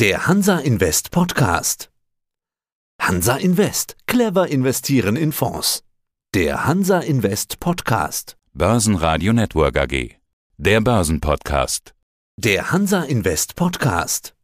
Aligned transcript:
Der 0.00 0.28
Hansa 0.28 0.60
Invest 0.60 1.10
Podcast. 1.10 1.90
Hansa 3.02 3.36
Invest. 3.36 3.96
Clever 4.06 4.46
investieren 4.46 5.16
in 5.16 5.32
Fonds. 5.32 5.82
Der 6.36 6.66
Hansa 6.68 7.00
Invest 7.00 7.58
Podcast. 7.58 8.36
Börsenradio 8.52 9.32
Network 9.32 9.76
AG. 9.76 10.14
Der 10.56 10.80
Börsenpodcast. 10.80 11.96
Der 12.36 12.70
Hansa 12.70 13.02
Invest 13.02 13.56
Podcast. 13.56 14.36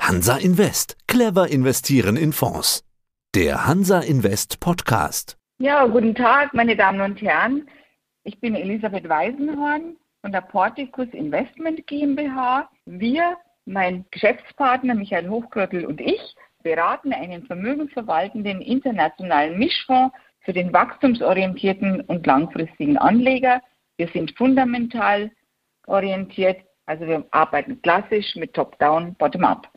Hansa 0.00 0.36
Invest. 0.36 0.98
Clever 1.08 1.48
investieren 1.48 2.16
in 2.16 2.32
Fonds. 2.32 2.84
Der 3.34 3.66
Hansa 3.66 3.98
Invest 4.02 4.60
Podcast. 4.60 5.36
Ja, 5.58 5.84
guten 5.86 6.14
Tag, 6.14 6.54
meine 6.54 6.76
Damen 6.76 7.00
und 7.00 7.20
Herren. 7.20 7.68
Ich 8.22 8.38
bin 8.38 8.54
Elisabeth 8.54 9.08
Weisenhorn 9.08 9.96
von 10.20 10.30
der 10.30 10.42
Porticus 10.42 11.08
Investment 11.10 11.84
GmbH. 11.88 12.70
Wir, 12.86 13.36
mein 13.66 14.04
Geschäftspartner 14.10 14.94
Michael 14.94 15.28
Hochkröttel 15.28 15.86
und 15.86 16.00
ich, 16.00 16.20
beraten 16.62 17.12
einen 17.12 17.46
vermögensverwaltenden 17.46 18.60
internationalen 18.60 19.58
Mischfonds 19.58 20.14
für 20.40 20.52
den 20.52 20.72
wachstumsorientierten 20.72 22.00
und 22.02 22.26
langfristigen 22.26 22.98
Anleger. 22.98 23.62
Wir 23.96 24.08
sind 24.08 24.36
fundamental 24.36 25.30
orientiert, 25.86 26.62
also 26.86 27.06
wir 27.06 27.26
arbeiten 27.30 27.80
klassisch 27.82 28.34
mit 28.36 28.54
Top-Down, 28.54 29.14
Bottom-Up. 29.16 29.70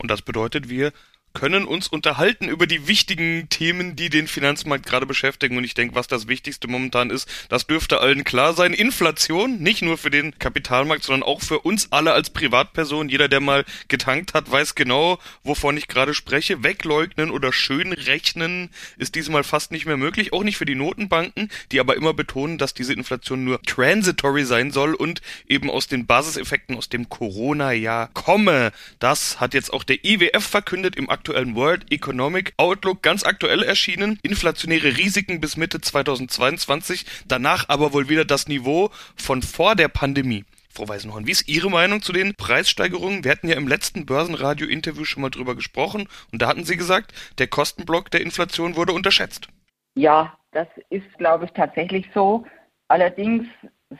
Und 0.00 0.10
das 0.10 0.22
bedeutet, 0.22 0.68
wir 0.68 0.92
können 1.32 1.64
uns 1.64 1.88
unterhalten 1.88 2.48
über 2.48 2.66
die 2.66 2.86
wichtigen 2.86 3.48
Themen, 3.48 3.96
die 3.96 4.10
den 4.10 4.26
Finanzmarkt 4.26 4.86
gerade 4.86 5.06
beschäftigen. 5.06 5.56
Und 5.56 5.64
ich 5.64 5.74
denke, 5.74 5.94
was 5.94 6.08
das 6.08 6.28
Wichtigste 6.28 6.68
momentan 6.68 7.10
ist, 7.10 7.28
das 7.48 7.66
dürfte 7.66 8.00
allen 8.00 8.24
klar 8.24 8.54
sein. 8.54 8.74
Inflation, 8.74 9.58
nicht 9.58 9.82
nur 9.82 9.98
für 9.98 10.10
den 10.10 10.38
Kapitalmarkt, 10.38 11.04
sondern 11.04 11.22
auch 11.22 11.42
für 11.42 11.60
uns 11.60 11.92
alle 11.92 12.12
als 12.12 12.30
Privatperson. 12.30 13.08
Jeder, 13.08 13.28
der 13.28 13.40
mal 13.40 13.64
getankt 13.88 14.34
hat, 14.34 14.50
weiß 14.50 14.74
genau, 14.74 15.18
wovon 15.42 15.76
ich 15.76 15.88
gerade 15.88 16.14
spreche. 16.14 16.62
Wegleugnen 16.62 17.30
oder 17.30 17.52
schön 17.52 17.92
rechnen 17.92 18.70
ist 18.96 19.14
diesmal 19.14 19.44
fast 19.44 19.70
nicht 19.72 19.86
mehr 19.86 19.96
möglich. 19.96 20.32
Auch 20.32 20.42
nicht 20.42 20.56
für 20.56 20.66
die 20.66 20.74
Notenbanken, 20.74 21.50
die 21.70 21.80
aber 21.80 21.96
immer 21.96 22.14
betonen, 22.14 22.58
dass 22.58 22.74
diese 22.74 22.92
Inflation 22.92 23.44
nur 23.44 23.62
transitory 23.62 24.44
sein 24.44 24.70
soll 24.70 24.94
und 24.94 25.22
eben 25.46 25.70
aus 25.70 25.86
den 25.86 26.06
Basiseffekten 26.06 26.76
aus 26.76 26.88
dem 26.88 27.08
Corona-Jahr 27.08 28.10
komme. 28.14 28.72
Das 28.98 29.40
hat 29.40 29.54
jetzt 29.54 29.72
auch 29.72 29.84
der 29.84 30.04
IWF 30.04 30.44
verkündet 30.44 30.96
im 30.96 31.08
aktuellen 31.20 31.54
World 31.54 31.92
Economic 31.92 32.54
Outlook 32.56 33.02
ganz 33.02 33.24
aktuell 33.24 33.62
erschienen. 33.62 34.18
Inflationäre 34.22 34.96
Risiken 34.96 35.38
bis 35.38 35.58
Mitte 35.58 35.78
2022, 35.78 37.04
danach 37.28 37.68
aber 37.68 37.92
wohl 37.92 38.08
wieder 38.08 38.24
das 38.24 38.48
Niveau 38.48 38.88
von 39.16 39.42
vor 39.42 39.76
der 39.76 39.88
Pandemie. 39.88 40.46
Frau 40.70 40.88
Weisenhorn, 40.88 41.26
wie 41.26 41.32
ist 41.32 41.46
Ihre 41.46 41.68
Meinung 41.68 42.00
zu 42.00 42.14
den 42.14 42.34
Preissteigerungen? 42.36 43.22
Wir 43.22 43.32
hatten 43.32 43.48
ja 43.48 43.56
im 43.56 43.68
letzten 43.68 44.06
Börsenradio-Interview 44.06 45.04
schon 45.04 45.20
mal 45.20 45.28
drüber 45.28 45.54
gesprochen 45.54 46.08
und 46.32 46.40
da 46.40 46.46
hatten 46.46 46.64
Sie 46.64 46.78
gesagt, 46.78 47.12
der 47.36 47.48
Kostenblock 47.48 48.10
der 48.10 48.22
Inflation 48.22 48.76
wurde 48.76 48.94
unterschätzt. 48.94 49.48
Ja, 49.94 50.38
das 50.52 50.68
ist, 50.88 51.18
glaube 51.18 51.44
ich, 51.44 51.50
tatsächlich 51.50 52.06
so. 52.14 52.46
Allerdings 52.88 53.46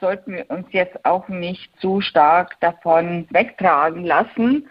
sollten 0.00 0.32
wir 0.32 0.48
uns 0.48 0.68
jetzt 0.70 1.04
auch 1.04 1.28
nicht 1.28 1.70
zu 1.80 2.00
stark 2.00 2.58
davon 2.60 3.26
wegtragen 3.30 4.04
lassen. 4.04 4.66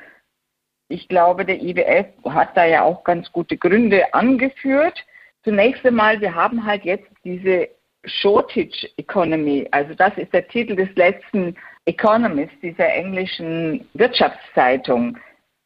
Ich 0.90 1.08
glaube, 1.08 1.46
der 1.46 1.62
IWF 1.62 2.08
hat 2.26 2.58
da 2.58 2.66
ja 2.66 2.84
auch 2.84 3.04
ganz 3.04 3.32
gute 3.32 3.58
Gründe 3.58 4.12
angeführt. 4.14 5.06
Zunächst 5.44 5.86
einmal, 5.86 6.20
wir 6.20 6.34
haben 6.34 6.66
halt 6.66 6.84
jetzt 6.84 7.10
diese 7.24 7.70
Shortage 8.06 8.90
Economy. 8.98 9.68
Also 9.72 9.94
das 9.94 10.18
ist 10.18 10.34
der 10.34 10.48
Titel 10.48 10.76
des 10.76 10.90
letzten 10.96 11.56
Economist, 11.86 12.54
dieser 12.64 12.92
englischen 12.92 13.88
Wirtschaftszeitung. 13.94 15.18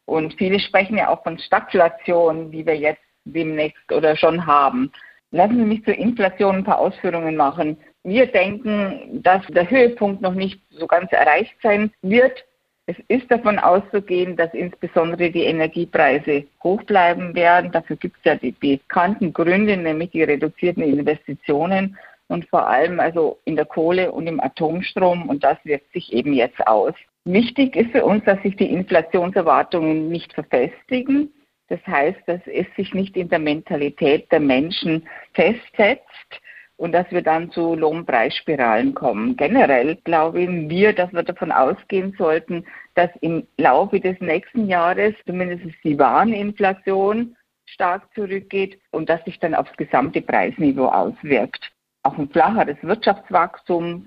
Und 0.04 0.34
viele 0.34 0.60
sprechen 0.60 0.98
ja 0.98 1.08
auch 1.08 1.22
von 1.22 1.38
Stagflation, 1.38 2.52
wie 2.52 2.66
wir 2.66 2.76
jetzt 2.76 3.02
demnächst 3.24 3.90
oder 3.92 4.16
schon 4.16 4.46
haben. 4.46 4.92
Lassen 5.30 5.56
Sie 5.56 5.64
mich 5.64 5.84
zur 5.84 5.94
Inflation 5.94 6.56
ein 6.56 6.64
paar 6.64 6.78
Ausführungen 6.78 7.34
machen. 7.34 7.78
Wir 8.02 8.26
denken, 8.26 9.22
dass 9.22 9.44
der 9.48 9.68
Höhepunkt 9.70 10.20
noch 10.20 10.34
nicht 10.34 10.60
so 10.70 10.86
ganz 10.86 11.10
erreicht 11.12 11.54
sein 11.62 11.90
wird. 12.02 12.44
Es 12.86 12.96
ist 13.08 13.30
davon 13.30 13.58
auszugehen, 13.58 14.36
dass 14.36 14.52
insbesondere 14.52 15.30
die 15.30 15.44
Energiepreise 15.44 16.44
hoch 16.62 16.82
bleiben 16.82 17.34
werden. 17.34 17.72
Dafür 17.72 17.96
gibt 17.96 18.18
es 18.18 18.24
ja 18.24 18.34
die 18.34 18.52
bekannten 18.52 19.32
Gründe, 19.32 19.76
nämlich 19.76 20.10
die 20.10 20.22
reduzierten 20.22 20.82
Investitionen 20.82 21.96
und 22.28 22.46
vor 22.48 22.68
allem 22.68 23.00
also 23.00 23.38
in 23.44 23.56
der 23.56 23.64
Kohle 23.64 24.12
und 24.12 24.26
im 24.26 24.38
Atomstrom. 24.38 25.30
Und 25.30 25.44
das 25.44 25.56
wirkt 25.64 25.90
sich 25.92 26.12
eben 26.12 26.34
jetzt 26.34 26.66
aus. 26.66 26.92
Wichtig 27.24 27.74
ist 27.74 27.90
für 27.92 28.04
uns, 28.04 28.22
dass 28.24 28.42
sich 28.42 28.54
die 28.56 28.70
Inflationserwartungen 28.70 30.08
nicht 30.10 30.34
verfestigen. 30.34 31.32
Das 31.68 31.80
heißt, 31.86 32.20
dass 32.26 32.40
es 32.46 32.66
sich 32.76 32.92
nicht 32.92 33.16
in 33.16 33.30
der 33.30 33.38
Mentalität 33.38 34.30
der 34.30 34.40
Menschen 34.40 35.08
festsetzt 35.32 36.42
und 36.76 36.92
dass 36.92 37.10
wir 37.10 37.22
dann 37.22 37.50
zu 37.50 37.74
Lohnpreisspiralen 37.74 38.94
kommen. 38.94 39.36
Generell 39.36 39.96
glauben 39.96 40.68
wir, 40.68 40.92
dass 40.92 41.12
wir 41.12 41.22
davon 41.22 41.52
ausgehen 41.52 42.14
sollten, 42.18 42.64
dass 42.94 43.10
im 43.20 43.46
Laufe 43.56 44.00
des 44.00 44.20
nächsten 44.20 44.66
Jahres 44.66 45.14
zumindest 45.26 45.64
die 45.84 45.98
Wareninflation 45.98 47.36
stark 47.66 48.02
zurückgeht 48.14 48.78
und 48.90 49.08
dass 49.08 49.24
sich 49.24 49.38
dann 49.38 49.54
aufs 49.54 49.76
gesamte 49.76 50.20
Preisniveau 50.20 50.86
auswirkt. 50.86 51.70
Auch 52.02 52.18
ein 52.18 52.28
flacheres 52.28 52.76
Wirtschaftswachstum, 52.82 54.06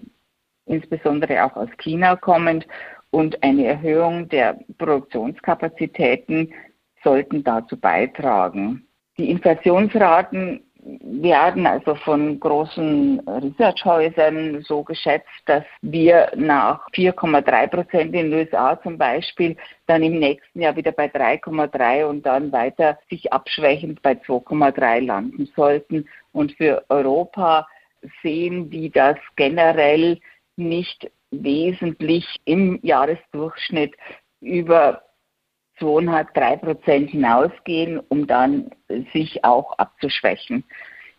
insbesondere 0.66 1.44
auch 1.44 1.56
aus 1.56 1.70
China 1.78 2.16
kommend, 2.16 2.68
und 3.10 3.42
eine 3.42 3.66
Erhöhung 3.66 4.28
der 4.28 4.60
Produktionskapazitäten 4.78 6.54
sollten 7.04 7.44
dazu 7.44 7.78
beitragen. 7.78 8.86
Die 9.18 9.32
Inflationsraten 9.32 10.67
werden 11.02 11.68
also 11.68 11.96
von 11.96 12.40
großen 12.40 13.20
Researchhäusern 13.28 14.62
so 14.62 14.84
geschätzt, 14.84 15.28
dass 15.46 15.64
wir 15.82 16.32
nach 16.36 16.88
4,3 16.92 17.68
Prozent 17.68 18.16
in 18.16 18.30
den 18.30 18.34
USA 18.34 18.80
zum 18.82 18.98
Beispiel 18.98 19.58
dann 19.88 20.04
im 20.04 20.20
nächsten 20.20 20.62
Jahr 20.62 20.76
wieder 20.76 20.92
bei 20.92 21.08
3,3 21.08 22.06
und 22.06 22.26
dann 22.26 22.52
weiter 22.52 22.98
sich 23.10 23.32
abschwächend 23.34 24.02
bei 24.02 24.14
2,3 24.14 25.06
landen 25.06 25.50
sollten. 25.56 26.08
Und 26.32 26.54
für 26.54 26.84
Europa 26.90 27.68
sehen 28.22 28.70
die 28.70 28.90
das 28.90 29.18
generell 29.36 30.20
nicht 30.56 31.10
wesentlich 31.32 32.26
im 32.46 32.80
Jahresdurchschnitt 32.82 33.94
über 34.40 35.02
zweieinhalb, 35.80 36.34
drei 36.34 36.56
Prozent 36.58 37.12
hinausgehen, 37.12 38.00
um 38.10 38.28
dann 38.28 38.72
sich 39.14 39.44
auch 39.44 39.78
abzuschwächen. 39.78 40.64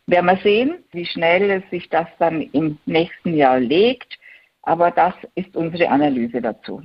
Werden 0.06 0.26
wir 0.26 0.38
sehen, 0.38 0.84
wie 0.92 1.04
schnell 1.04 1.62
sich 1.70 1.88
das 1.91 2.06
dann 2.19 2.42
im 2.52 2.78
nächsten 2.86 3.36
Jahr 3.36 3.60
legt, 3.60 4.19
aber 4.62 4.91
das 4.91 5.14
ist 5.34 5.54
unsere 5.54 5.88
Analyse 5.88 6.41
dazu. 6.41 6.82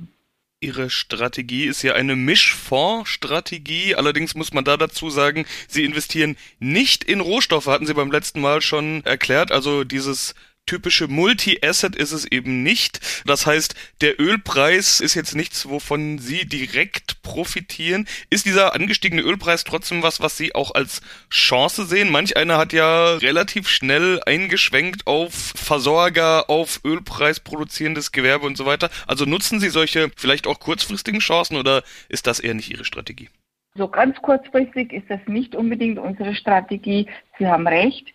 Ihre 0.60 0.88
Strategie 0.88 1.64
ist 1.64 1.82
ja 1.82 1.92
eine 1.92 2.16
Mischfondsstrategie. 2.16 3.96
Allerdings 3.96 4.34
muss 4.34 4.54
man 4.54 4.64
da 4.64 4.78
dazu 4.78 5.10
sagen, 5.10 5.44
Sie 5.68 5.84
investieren 5.84 6.36
nicht 6.58 7.04
in 7.04 7.20
Rohstoffe, 7.20 7.66
hatten 7.66 7.84
Sie 7.84 7.92
beim 7.92 8.10
letzten 8.10 8.40
Mal 8.40 8.62
schon 8.62 9.04
erklärt. 9.04 9.52
Also 9.52 9.84
dieses 9.84 10.34
typische 10.66 11.08
Multi-Asset 11.08 11.96
ist 11.96 12.12
es 12.12 12.24
eben 12.24 12.62
nicht. 12.62 13.00
Das 13.26 13.46
heißt, 13.46 13.74
der 14.00 14.20
Ölpreis 14.20 15.00
ist 15.00 15.14
jetzt 15.14 15.34
nichts, 15.34 15.68
wovon 15.68 16.18
Sie 16.18 16.46
direkt 16.46 17.22
profitieren. 17.22 18.06
Ist 18.30 18.46
dieser 18.46 18.74
angestiegene 18.74 19.22
Ölpreis 19.22 19.64
trotzdem 19.64 20.02
was, 20.02 20.20
was 20.20 20.36
Sie 20.36 20.54
auch 20.54 20.74
als 20.74 21.02
Chance 21.30 21.84
sehen? 21.84 22.10
Manch 22.10 22.36
einer 22.36 22.58
hat 22.58 22.72
ja 22.72 23.14
relativ 23.16 23.68
schnell 23.68 24.20
eingeschwenkt 24.24 25.06
auf 25.06 25.34
Versorger, 25.34 26.48
auf 26.48 26.80
Ölpreis 26.84 27.40
produzierendes 27.40 28.12
Gewerbe 28.12 28.46
und 28.46 28.56
so 28.56 28.66
weiter. 28.66 28.90
Also 29.06 29.24
nutzen 29.24 29.60
Sie 29.60 29.68
solche 29.68 30.10
vielleicht 30.16 30.46
auch 30.46 30.60
kurzfristigen 30.60 31.20
Chancen 31.20 31.56
oder 31.56 31.82
ist 32.08 32.26
das 32.26 32.40
eher 32.40 32.54
nicht 32.54 32.70
Ihre 32.70 32.84
Strategie? 32.84 33.28
So 33.76 33.88
ganz 33.88 34.16
kurzfristig 34.22 34.92
ist 34.92 35.10
das 35.10 35.18
nicht 35.26 35.56
unbedingt 35.56 35.98
unsere 35.98 36.36
Strategie. 36.36 37.08
Sie 37.38 37.48
haben 37.48 37.66
recht 37.66 38.13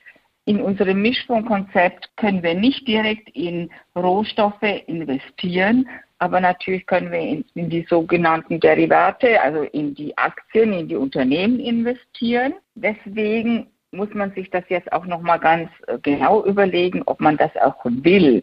in 0.49 0.61
unserem 0.61 1.03
Mischfondskonzept 1.03 2.09
können 2.17 2.41
wir 2.41 2.55
nicht 2.55 2.87
direkt 2.87 3.29
in 3.35 3.69
Rohstoffe 3.95 4.63
investieren, 4.87 5.87
aber 6.17 6.41
natürlich 6.41 6.87
können 6.87 7.11
wir 7.11 7.19
in, 7.19 7.45
in, 7.53 7.69
die 7.69 7.85
sogenannten 7.87 8.59
Derivate, 8.59 9.39
also 9.43 9.61
in 9.61 9.93
die 9.93 10.17
Aktien, 10.17 10.73
in 10.73 10.87
die 10.87 10.95
Unternehmen 10.95 11.59
investieren. 11.59 12.55
Deswegen 12.73 13.67
muss 13.91 14.11
man 14.15 14.31
sich 14.33 14.49
das 14.49 14.63
jetzt 14.69 14.91
auch 14.91 15.05
noch 15.05 15.21
mal 15.21 15.37
ganz 15.37 15.69
äh, 15.85 15.99
genau 16.01 16.43
überlegen, 16.43 17.03
ob 17.05 17.19
man 17.19 17.37
das 17.37 17.55
auch 17.57 17.85
will. 17.85 18.41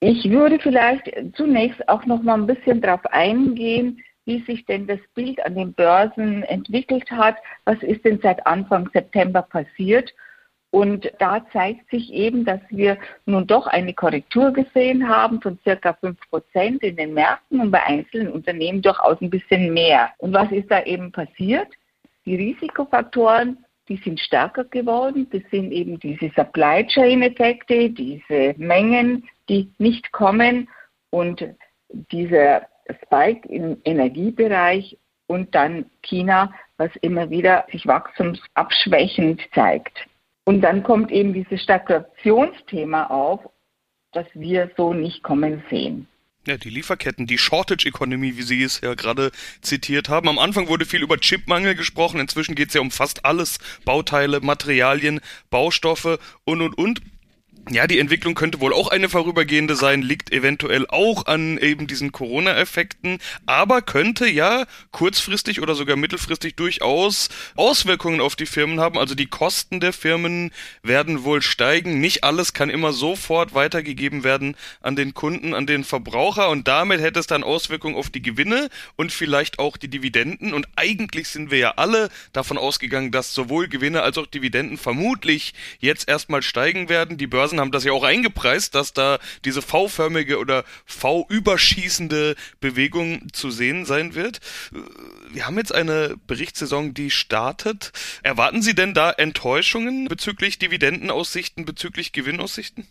Ich 0.00 0.28
würde 0.28 0.58
vielleicht 0.58 1.10
zunächst 1.32 1.88
auch 1.88 2.04
noch 2.04 2.22
mal 2.22 2.34
ein 2.34 2.46
bisschen 2.46 2.82
darauf 2.82 3.06
eingehen, 3.06 4.02
wie 4.26 4.42
sich 4.42 4.66
denn 4.66 4.86
das 4.86 5.00
Bild 5.14 5.42
an 5.46 5.54
den 5.54 5.72
Börsen 5.72 6.42
entwickelt 6.42 7.10
hat. 7.10 7.36
Was 7.64 7.82
ist 7.82 8.04
denn 8.04 8.20
seit 8.22 8.46
Anfang 8.46 8.90
September 8.92 9.40
passiert? 9.40 10.12
Und 10.70 11.10
da 11.18 11.44
zeigt 11.52 11.90
sich 11.90 12.12
eben, 12.12 12.44
dass 12.44 12.60
wir 12.68 12.96
nun 13.26 13.46
doch 13.46 13.66
eine 13.66 13.92
Korrektur 13.92 14.52
gesehen 14.52 15.08
haben 15.08 15.40
von 15.40 15.58
circa 15.64 15.94
5 15.94 16.16
Prozent 16.30 16.82
in 16.84 16.96
den 16.96 17.12
Märkten 17.12 17.60
und 17.60 17.72
bei 17.72 17.82
einzelnen 17.82 18.30
Unternehmen 18.30 18.80
durchaus 18.80 19.20
ein 19.20 19.30
bisschen 19.30 19.72
mehr. 19.72 20.10
Und 20.18 20.32
was 20.32 20.50
ist 20.52 20.70
da 20.70 20.82
eben 20.84 21.10
passiert? 21.10 21.68
Die 22.24 22.36
Risikofaktoren, 22.36 23.64
die 23.88 23.96
sind 23.96 24.20
stärker 24.20 24.64
geworden. 24.64 25.26
Das 25.32 25.42
sind 25.50 25.72
eben 25.72 25.98
diese 25.98 26.30
Supply 26.36 26.86
Chain 26.86 27.22
Effekte, 27.22 27.90
diese 27.90 28.54
Mengen, 28.56 29.28
die 29.48 29.72
nicht 29.78 30.12
kommen 30.12 30.68
und 31.10 31.44
dieser 32.12 32.68
Spike 33.02 33.48
im 33.48 33.78
Energiebereich 33.84 34.96
und 35.26 35.52
dann 35.54 35.86
China, 36.02 36.52
was 36.76 36.90
immer 37.02 37.30
wieder 37.30 37.66
sich 37.72 37.86
wachstumsabschwächend 37.86 39.42
zeigt. 39.52 40.06
Und 40.50 40.62
dann 40.62 40.82
kommt 40.82 41.12
eben 41.12 41.32
dieses 41.32 41.62
Stagnationsthema 41.62 43.04
auf, 43.04 43.38
das 44.10 44.26
wir 44.34 44.68
so 44.76 44.92
nicht 44.92 45.22
kommen 45.22 45.62
sehen. 45.70 46.08
Ja, 46.44 46.56
die 46.56 46.70
Lieferketten, 46.70 47.28
die 47.28 47.38
Shortage 47.38 47.86
Economy, 47.86 48.36
wie 48.36 48.42
Sie 48.42 48.60
es 48.64 48.80
ja 48.80 48.94
gerade 48.94 49.30
zitiert 49.60 50.08
haben. 50.08 50.28
Am 50.28 50.40
Anfang 50.40 50.66
wurde 50.66 50.86
viel 50.86 51.04
über 51.04 51.18
Chipmangel 51.18 51.76
gesprochen. 51.76 52.18
Inzwischen 52.18 52.56
geht 52.56 52.70
es 52.70 52.74
ja 52.74 52.80
um 52.80 52.90
fast 52.90 53.24
alles. 53.24 53.60
Bauteile, 53.84 54.40
Materialien, 54.40 55.20
Baustoffe 55.50 56.18
und, 56.42 56.62
und, 56.62 56.76
und. 56.76 57.00
Ja, 57.68 57.86
die 57.86 57.98
Entwicklung 57.98 58.34
könnte 58.34 58.60
wohl 58.60 58.72
auch 58.72 58.88
eine 58.88 59.08
vorübergehende 59.08 59.76
sein, 59.76 60.02
liegt 60.02 60.32
eventuell 60.32 60.86
auch 60.88 61.26
an 61.26 61.58
eben 61.58 61.86
diesen 61.86 62.10
Corona-Effekten, 62.10 63.18
aber 63.46 63.82
könnte 63.82 64.26
ja 64.28 64.64
kurzfristig 64.90 65.60
oder 65.60 65.74
sogar 65.74 65.96
mittelfristig 65.96 66.56
durchaus 66.56 67.28
Auswirkungen 67.56 68.20
auf 68.20 68.34
die 68.34 68.46
Firmen 68.46 68.80
haben. 68.80 68.98
Also 68.98 69.14
die 69.14 69.26
Kosten 69.26 69.78
der 69.78 69.92
Firmen 69.92 70.52
werden 70.82 71.22
wohl 71.22 71.42
steigen. 71.42 72.00
Nicht 72.00 72.24
alles 72.24 72.54
kann 72.54 72.70
immer 72.70 72.92
sofort 72.92 73.54
weitergegeben 73.54 74.24
werden 74.24 74.56
an 74.80 74.96
den 74.96 75.12
Kunden, 75.14 75.54
an 75.54 75.66
den 75.66 75.84
Verbraucher 75.84 76.48
und 76.48 76.66
damit 76.66 77.00
hätte 77.00 77.20
es 77.20 77.26
dann 77.26 77.44
Auswirkungen 77.44 77.94
auf 77.94 78.10
die 78.10 78.22
Gewinne 78.22 78.68
und 78.96 79.12
vielleicht 79.12 79.58
auch 79.58 79.76
die 79.76 79.88
Dividenden. 79.88 80.54
Und 80.54 80.66
eigentlich 80.76 81.28
sind 81.28 81.50
wir 81.50 81.58
ja 81.58 81.74
alle 81.76 82.08
davon 82.32 82.58
ausgegangen, 82.58 83.12
dass 83.12 83.34
sowohl 83.34 83.68
Gewinne 83.68 84.02
als 84.02 84.18
auch 84.18 84.26
Dividenden 84.26 84.78
vermutlich 84.78 85.54
jetzt 85.78 86.08
erstmal 86.08 86.42
steigen 86.42 86.88
werden. 86.88 87.18
Die 87.18 87.28
Börse 87.28 87.49
Börsen 87.50 87.60
haben 87.60 87.72
das 87.72 87.84
ja 87.84 87.92
auch 87.92 88.04
eingepreist, 88.04 88.76
dass 88.76 88.92
da 88.92 89.18
diese 89.44 89.60
V-förmige 89.60 90.38
oder 90.38 90.62
V-überschießende 90.86 92.36
Bewegung 92.60 93.26
zu 93.32 93.50
sehen 93.50 93.84
sein 93.84 94.14
wird. 94.14 94.38
Wir 95.32 95.46
haben 95.46 95.58
jetzt 95.58 95.74
eine 95.74 96.14
Berichtssaison, 96.28 96.94
die 96.94 97.10
startet. 97.10 97.90
Erwarten 98.22 98.62
Sie 98.62 98.74
denn 98.74 98.94
da 98.94 99.10
Enttäuschungen 99.10 100.06
bezüglich 100.06 100.60
Dividendenaussichten, 100.60 101.64
bezüglich 101.64 102.12
Gewinnaussichten? 102.12 102.86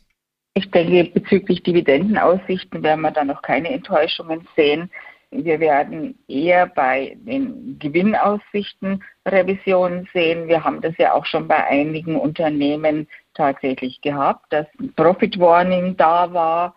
Ich 0.56 0.70
denke, 0.72 1.06
bezüglich 1.18 1.64
Dividendenaussichten 1.64 2.84
werden 2.84 3.02
wir 3.02 3.12
da 3.12 3.24
noch 3.24 3.42
keine 3.42 3.70
Enttäuschungen 3.70 4.46
sehen. 4.58 4.92
Wir 5.32 5.62
werden 5.62 6.20
eher 6.28 6.66
bei 6.68 7.16
den 7.20 7.80
Gewinnaussichten 7.80 9.04
Revisionen 9.26 10.10
sehen. 10.12 10.50
Wir 10.50 10.66
haben 10.66 10.82
das 10.82 10.98
ja 10.98 11.14
auch 11.14 11.26
schon 11.26 11.48
bei 11.48 11.66
einigen 11.66 12.18
Unternehmen 12.18 13.08
tatsächlich 13.40 14.02
gehabt, 14.02 14.52
dass 14.52 14.68
Profit 14.98 15.40
Warning 15.40 15.96
da 15.96 16.34
war 16.34 16.76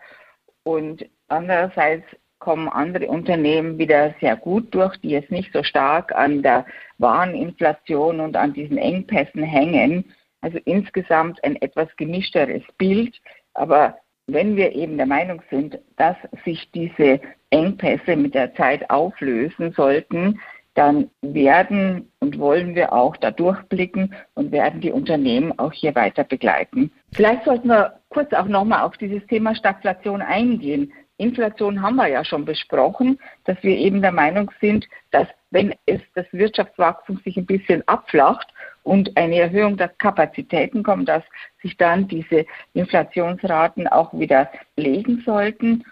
und 0.63 1.05
andererseits 1.27 2.05
kommen 2.39 2.69
andere 2.69 3.07
Unternehmen 3.07 3.77
wieder 3.77 4.15
sehr 4.19 4.35
gut 4.35 4.73
durch, 4.73 4.97
die 4.97 5.09
jetzt 5.09 5.31
nicht 5.31 5.51
so 5.53 5.63
stark 5.63 6.13
an 6.15 6.41
der 6.41 6.65
Wareninflation 6.97 8.19
und 8.19 8.35
an 8.35 8.53
diesen 8.53 8.77
Engpässen 8.77 9.43
hängen. 9.43 10.13
Also 10.41 10.57
insgesamt 10.65 11.41
ein 11.43 11.61
etwas 11.61 11.87
gemischteres 11.95 12.63
Bild. 12.77 13.15
Aber 13.53 13.97
wenn 14.27 14.57
wir 14.57 14.73
eben 14.73 14.97
der 14.97 15.05
Meinung 15.05 15.41
sind, 15.49 15.79
dass 15.95 16.17
sich 16.43 16.69
diese 16.71 17.21
Engpässe 17.49 18.15
mit 18.17 18.33
der 18.35 18.53
Zeit 18.55 18.89
auflösen 18.89 19.71
sollten, 19.71 20.39
dann 20.75 21.09
werden 21.21 22.11
und 22.19 22.39
wollen 22.39 22.75
wir 22.75 22.93
auch 22.93 23.15
da 23.17 23.31
durchblicken 23.31 24.15
und 24.33 24.51
werden 24.51 24.81
die 24.81 24.91
Unternehmen 24.91 25.57
auch 25.59 25.71
hier 25.71 25.95
weiter 25.95 26.23
begleiten. 26.23 26.91
Vielleicht 27.13 27.45
sollten 27.45 27.67
wir 27.67 27.99
kurz 28.09 28.33
auch 28.33 28.47
nochmal 28.47 28.81
auf 28.81 28.97
dieses 28.97 29.25
Thema 29.27 29.55
Stagflation 29.55 30.21
eingehen. 30.21 30.91
Inflation 31.17 31.81
haben 31.81 31.95
wir 31.97 32.07
ja 32.07 32.25
schon 32.25 32.43
besprochen, 32.45 33.19
dass 33.45 33.61
wir 33.61 33.77
eben 33.77 34.01
der 34.01 34.11
Meinung 34.11 34.51
sind, 34.59 34.87
dass 35.11 35.27
wenn 35.51 35.75
es 35.85 36.01
das 36.15 36.25
Wirtschaftswachstum 36.31 37.19
sich 37.23 37.37
ein 37.37 37.45
bisschen 37.45 37.87
abflacht 37.87 38.47
und 38.81 39.15
eine 39.15 39.37
Erhöhung 39.37 39.77
der 39.77 39.89
Kapazitäten 39.89 40.81
kommt, 40.81 41.07
dass 41.07 41.23
sich 41.61 41.77
dann 41.77 42.07
diese 42.07 42.45
Inflationsraten 42.73 43.87
auch 43.87 44.11
wieder 44.13 44.49
legen 44.75 45.21
sollten. 45.23 45.83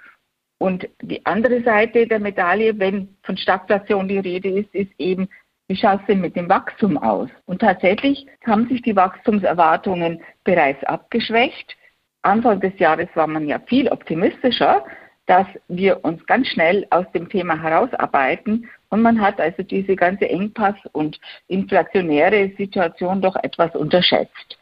Und 0.62 0.88
die 1.02 1.26
andere 1.26 1.64
Seite 1.64 2.06
der 2.06 2.20
Medaille, 2.20 2.78
wenn 2.78 3.18
von 3.24 3.36
Stagflation 3.36 4.08
die 4.08 4.20
Rede 4.20 4.48
ist, 4.48 4.72
ist 4.76 4.92
eben, 5.00 5.28
wie 5.68 5.76
schaut 5.76 6.02
es 6.02 6.06
denn 6.06 6.22
mit 6.22 6.36
dem 6.36 6.48
Wachstum 6.50 7.00
aus? 7.00 7.32
Und 7.48 7.62
tatsächlich 7.62 8.28
haben 8.46 8.70
sich 8.70 8.84
die 8.84 8.96
Wachstumserwartungen 8.96 10.22
bereits 10.44 10.84
abgeschwächt. 10.84 11.76
Anfang 12.22 12.60
des 12.60 12.78
Jahres 12.78 13.08
war 13.16 13.26
man 13.26 13.48
ja 13.48 13.58
viel 13.66 13.90
optimistischer, 13.90 14.86
dass 15.26 15.48
wir 15.68 16.06
uns 16.06 16.24
ganz 16.28 16.48
schnell 16.50 16.86
aus 16.92 17.12
dem 17.12 17.28
Thema 17.28 17.60
herausarbeiten. 17.60 18.70
Und 18.90 19.02
man 19.02 19.20
hat 19.20 19.42
also 19.42 19.64
diese 19.64 19.96
ganze 19.96 20.30
Engpass- 20.30 20.86
und 20.92 21.20
inflationäre 21.48 22.52
Situation 22.56 23.20
doch 23.20 23.36
etwas 23.38 23.76
unterschätzt. 23.76 24.60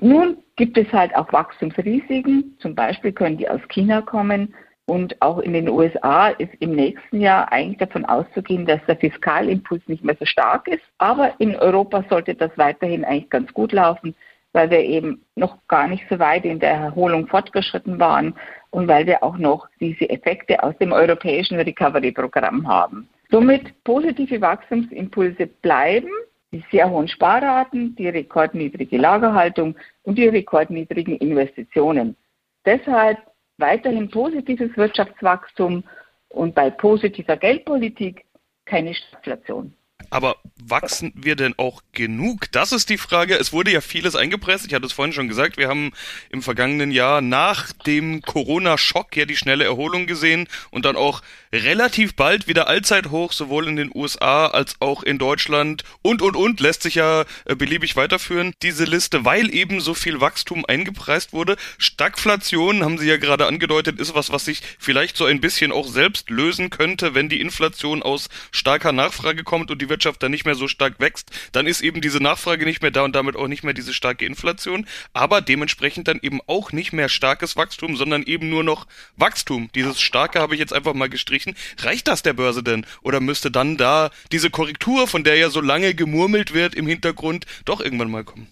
Nun 0.00 0.38
gibt 0.56 0.78
es 0.78 0.90
halt 0.94 1.14
auch 1.14 1.30
Wachstumsrisiken. 1.30 2.56
Zum 2.58 2.74
Beispiel 2.74 3.12
können 3.12 3.36
die 3.36 3.50
aus 3.50 3.60
China 3.68 4.00
kommen 4.00 4.54
und 4.86 5.20
auch 5.20 5.40
in 5.40 5.52
den 5.52 5.68
USA 5.68 6.28
ist 6.28 6.54
im 6.60 6.74
nächsten 6.74 7.20
Jahr 7.20 7.52
eigentlich 7.52 7.78
davon 7.78 8.04
auszugehen, 8.04 8.66
dass 8.66 8.80
der 8.86 8.96
Fiskalimpuls 8.96 9.82
nicht 9.88 10.04
mehr 10.04 10.16
so 10.18 10.24
stark 10.24 10.68
ist. 10.68 10.82
Aber 10.98 11.34
in 11.38 11.56
Europa 11.56 12.04
sollte 12.08 12.34
das 12.34 12.50
weiterhin 12.56 13.04
eigentlich 13.04 13.30
ganz 13.30 13.52
gut 13.52 13.72
laufen, 13.72 14.14
weil 14.52 14.70
wir 14.70 14.80
eben 14.80 15.20
noch 15.34 15.58
gar 15.66 15.88
nicht 15.88 16.04
so 16.08 16.18
weit 16.20 16.44
in 16.44 16.60
der 16.60 16.70
Erholung 16.70 17.26
fortgeschritten 17.26 17.98
waren 17.98 18.34
und 18.70 18.86
weil 18.86 19.06
wir 19.06 19.22
auch 19.24 19.36
noch 19.36 19.68
diese 19.80 20.08
Effekte 20.08 20.62
aus 20.62 20.76
dem 20.78 20.92
europäischen 20.92 21.58
Recovery-Programm 21.58 22.66
haben. 22.68 23.08
Somit 23.30 23.74
positive 23.82 24.40
Wachstumsimpulse 24.40 25.48
bleiben, 25.48 26.08
die 26.52 26.64
sehr 26.70 26.88
hohen 26.88 27.08
Sparraten, 27.08 27.96
die 27.96 28.08
rekordniedrige 28.08 28.98
Lagerhaltung 28.98 29.76
und 30.04 30.16
die 30.16 30.28
rekordniedrigen 30.28 31.16
Investitionen. 31.16 32.16
Deshalb 32.64 33.18
weiterhin 33.58 34.10
positives 34.10 34.76
Wirtschaftswachstum 34.76 35.84
und 36.28 36.54
bei 36.54 36.70
positiver 36.70 37.36
Geldpolitik 37.36 38.24
keine 38.64 38.94
Stagflation. 38.94 39.74
Aber 40.10 40.36
wachsen 40.56 41.12
wir 41.14 41.36
denn 41.36 41.54
auch 41.56 41.82
genug? 41.92 42.50
Das 42.52 42.72
ist 42.72 42.90
die 42.90 42.98
Frage. 42.98 43.36
Es 43.36 43.52
wurde 43.52 43.72
ja 43.72 43.80
vieles 43.80 44.14
eingepresst. 44.14 44.66
Ich 44.66 44.74
hatte 44.74 44.86
es 44.86 44.92
vorhin 44.92 45.12
schon 45.12 45.28
gesagt. 45.28 45.56
Wir 45.56 45.68
haben 45.68 45.92
im 46.30 46.42
vergangenen 46.42 46.90
Jahr 46.90 47.20
nach 47.20 47.72
dem 47.72 48.22
Corona-Schock 48.22 49.16
ja 49.16 49.24
die 49.24 49.36
schnelle 49.36 49.64
Erholung 49.64 50.06
gesehen 50.06 50.48
und 50.70 50.84
dann 50.84 50.96
auch 50.96 51.22
relativ 51.52 52.14
bald 52.14 52.48
wieder 52.48 52.68
Allzeithoch, 52.68 53.32
sowohl 53.32 53.68
in 53.68 53.76
den 53.76 53.90
USA 53.94 54.46
als 54.46 54.76
auch 54.80 55.02
in 55.02 55.18
Deutschland 55.18 55.84
und, 56.02 56.22
und, 56.22 56.36
und, 56.36 56.60
lässt 56.60 56.82
sich 56.82 56.96
ja 56.96 57.24
äh, 57.44 57.54
beliebig 57.54 57.96
weiterführen, 57.96 58.52
diese 58.62 58.84
Liste, 58.84 59.24
weil 59.24 59.52
eben 59.54 59.80
so 59.80 59.94
viel 59.94 60.20
Wachstum 60.20 60.64
eingepreist 60.66 61.32
wurde. 61.32 61.56
Stagflation, 61.78 62.84
haben 62.84 62.98
Sie 62.98 63.08
ja 63.08 63.16
gerade 63.16 63.46
angedeutet, 63.46 64.00
ist 64.00 64.14
was, 64.14 64.30
was 64.30 64.44
sich 64.44 64.62
vielleicht 64.78 65.16
so 65.16 65.24
ein 65.24 65.40
bisschen 65.40 65.72
auch 65.72 65.88
selbst 65.88 66.30
lösen 66.30 66.70
könnte, 66.70 67.14
wenn 67.14 67.28
die 67.28 67.40
Inflation 67.40 68.02
aus 68.02 68.28
starker 68.50 68.92
Nachfrage 68.92 69.44
kommt 69.44 69.70
und 69.70 69.80
die 69.80 69.85
Wirtschaft 69.88 70.22
dann 70.22 70.30
nicht 70.30 70.44
mehr 70.44 70.54
so 70.54 70.68
stark 70.68 71.00
wächst, 71.00 71.30
dann 71.52 71.66
ist 71.66 71.80
eben 71.80 72.00
diese 72.00 72.22
Nachfrage 72.22 72.64
nicht 72.64 72.82
mehr 72.82 72.90
da 72.90 73.02
und 73.02 73.14
damit 73.14 73.36
auch 73.36 73.48
nicht 73.48 73.64
mehr 73.64 73.74
diese 73.74 73.94
starke 73.94 74.24
Inflation, 74.26 74.86
aber 75.12 75.40
dementsprechend 75.40 76.08
dann 76.08 76.18
eben 76.22 76.40
auch 76.46 76.72
nicht 76.72 76.92
mehr 76.92 77.08
starkes 77.08 77.56
Wachstum, 77.56 77.96
sondern 77.96 78.22
eben 78.22 78.48
nur 78.48 78.64
noch 78.64 78.86
Wachstum. 79.16 79.70
Dieses 79.74 80.00
starke 80.00 80.40
habe 80.40 80.54
ich 80.54 80.60
jetzt 80.60 80.72
einfach 80.72 80.94
mal 80.94 81.08
gestrichen. 81.08 81.54
Reicht 81.78 82.08
das 82.08 82.22
der 82.22 82.32
Börse 82.32 82.62
denn? 82.62 82.86
Oder 83.02 83.20
müsste 83.20 83.50
dann 83.50 83.76
da 83.76 84.10
diese 84.32 84.50
Korrektur, 84.50 85.06
von 85.06 85.24
der 85.24 85.36
ja 85.36 85.50
so 85.50 85.60
lange 85.60 85.94
gemurmelt 85.94 86.54
wird 86.54 86.74
im 86.74 86.86
Hintergrund, 86.86 87.46
doch 87.64 87.80
irgendwann 87.80 88.10
mal 88.10 88.24
kommen? 88.24 88.48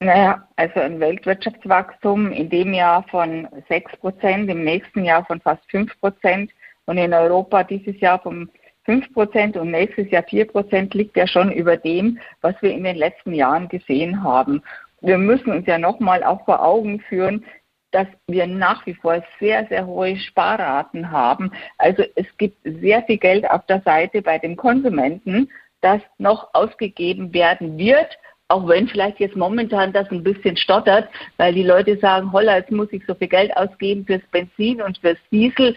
Naja, 0.00 0.46
also 0.54 0.78
ein 0.78 1.00
Weltwirtschaftswachstum 1.00 2.30
in 2.30 2.48
dem 2.48 2.72
Jahr 2.72 3.02
von 3.10 3.48
6 3.68 3.96
Prozent, 3.96 4.48
im 4.48 4.62
nächsten 4.62 5.04
Jahr 5.04 5.24
von 5.24 5.40
fast 5.40 5.68
5 5.70 5.98
Prozent 5.98 6.52
und 6.86 6.98
in 6.98 7.12
Europa 7.12 7.64
dieses 7.64 7.98
Jahr 8.00 8.20
von 8.20 8.48
5 8.88 9.12
Prozent 9.12 9.58
und 9.58 9.70
nächstes 9.70 10.10
Jahr 10.10 10.22
4 10.22 10.46
Prozent 10.46 10.94
liegt 10.94 11.14
ja 11.14 11.26
schon 11.26 11.52
über 11.52 11.76
dem, 11.76 12.18
was 12.40 12.54
wir 12.62 12.72
in 12.72 12.84
den 12.84 12.96
letzten 12.96 13.34
Jahren 13.34 13.68
gesehen 13.68 14.22
haben. 14.22 14.62
Wir 15.02 15.18
müssen 15.18 15.52
uns 15.52 15.66
ja 15.66 15.76
nochmal 15.76 16.24
auch 16.24 16.42
vor 16.46 16.64
Augen 16.64 16.98
führen, 17.00 17.44
dass 17.90 18.06
wir 18.28 18.46
nach 18.46 18.86
wie 18.86 18.94
vor 18.94 19.22
sehr, 19.40 19.66
sehr 19.66 19.86
hohe 19.86 20.16
Sparraten 20.16 21.10
haben. 21.10 21.52
Also 21.76 22.02
es 22.14 22.26
gibt 22.38 22.56
sehr 22.64 23.02
viel 23.02 23.18
Geld 23.18 23.48
auf 23.50 23.66
der 23.66 23.82
Seite 23.82 24.22
bei 24.22 24.38
den 24.38 24.56
Konsumenten, 24.56 25.50
das 25.82 26.00
noch 26.16 26.48
ausgegeben 26.54 27.34
werden 27.34 27.76
wird 27.76 28.16
auch 28.48 28.66
wenn 28.66 28.88
vielleicht 28.88 29.20
jetzt 29.20 29.36
momentan 29.36 29.92
das 29.92 30.10
ein 30.10 30.22
bisschen 30.22 30.56
stottert, 30.56 31.08
weil 31.36 31.52
die 31.52 31.62
Leute 31.62 31.98
sagen, 31.98 32.32
holla, 32.32 32.56
jetzt 32.56 32.70
muss 32.70 32.88
ich 32.92 33.04
so 33.06 33.14
viel 33.14 33.28
Geld 33.28 33.54
ausgeben 33.56 34.06
fürs 34.06 34.22
Benzin 34.32 34.80
und 34.80 34.96
fürs 34.98 35.18
Diesel, 35.30 35.76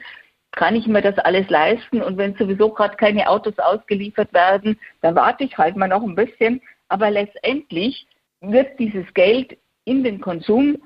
kann 0.51 0.75
ich 0.75 0.88
mir 0.88 1.01
das 1.01 1.17
alles 1.20 1.50
leisten? 1.50 2.01
Und 2.01 2.17
wenn 2.17 2.36
sowieso 2.36 2.70
gerade 2.70 2.96
keine 2.98 3.29
Autos 3.29 3.58
ausgeliefert 3.58 4.34
werden, 4.34 4.77
dann 5.01 5.15
warte 5.15 5.43
ich 5.43 5.58
halt 5.58 5.75
mal 5.75 5.88
noch 5.88 6.03
ein 6.03 6.15
bisschen. 6.15 6.62
Aber 6.89 7.10
letztendlich 7.10 8.08
wird 8.41 8.77
dieses 8.79 9.05
Geld 9.13 9.58
in 9.86 10.03
den 10.03 10.20
Konsum 10.20 10.77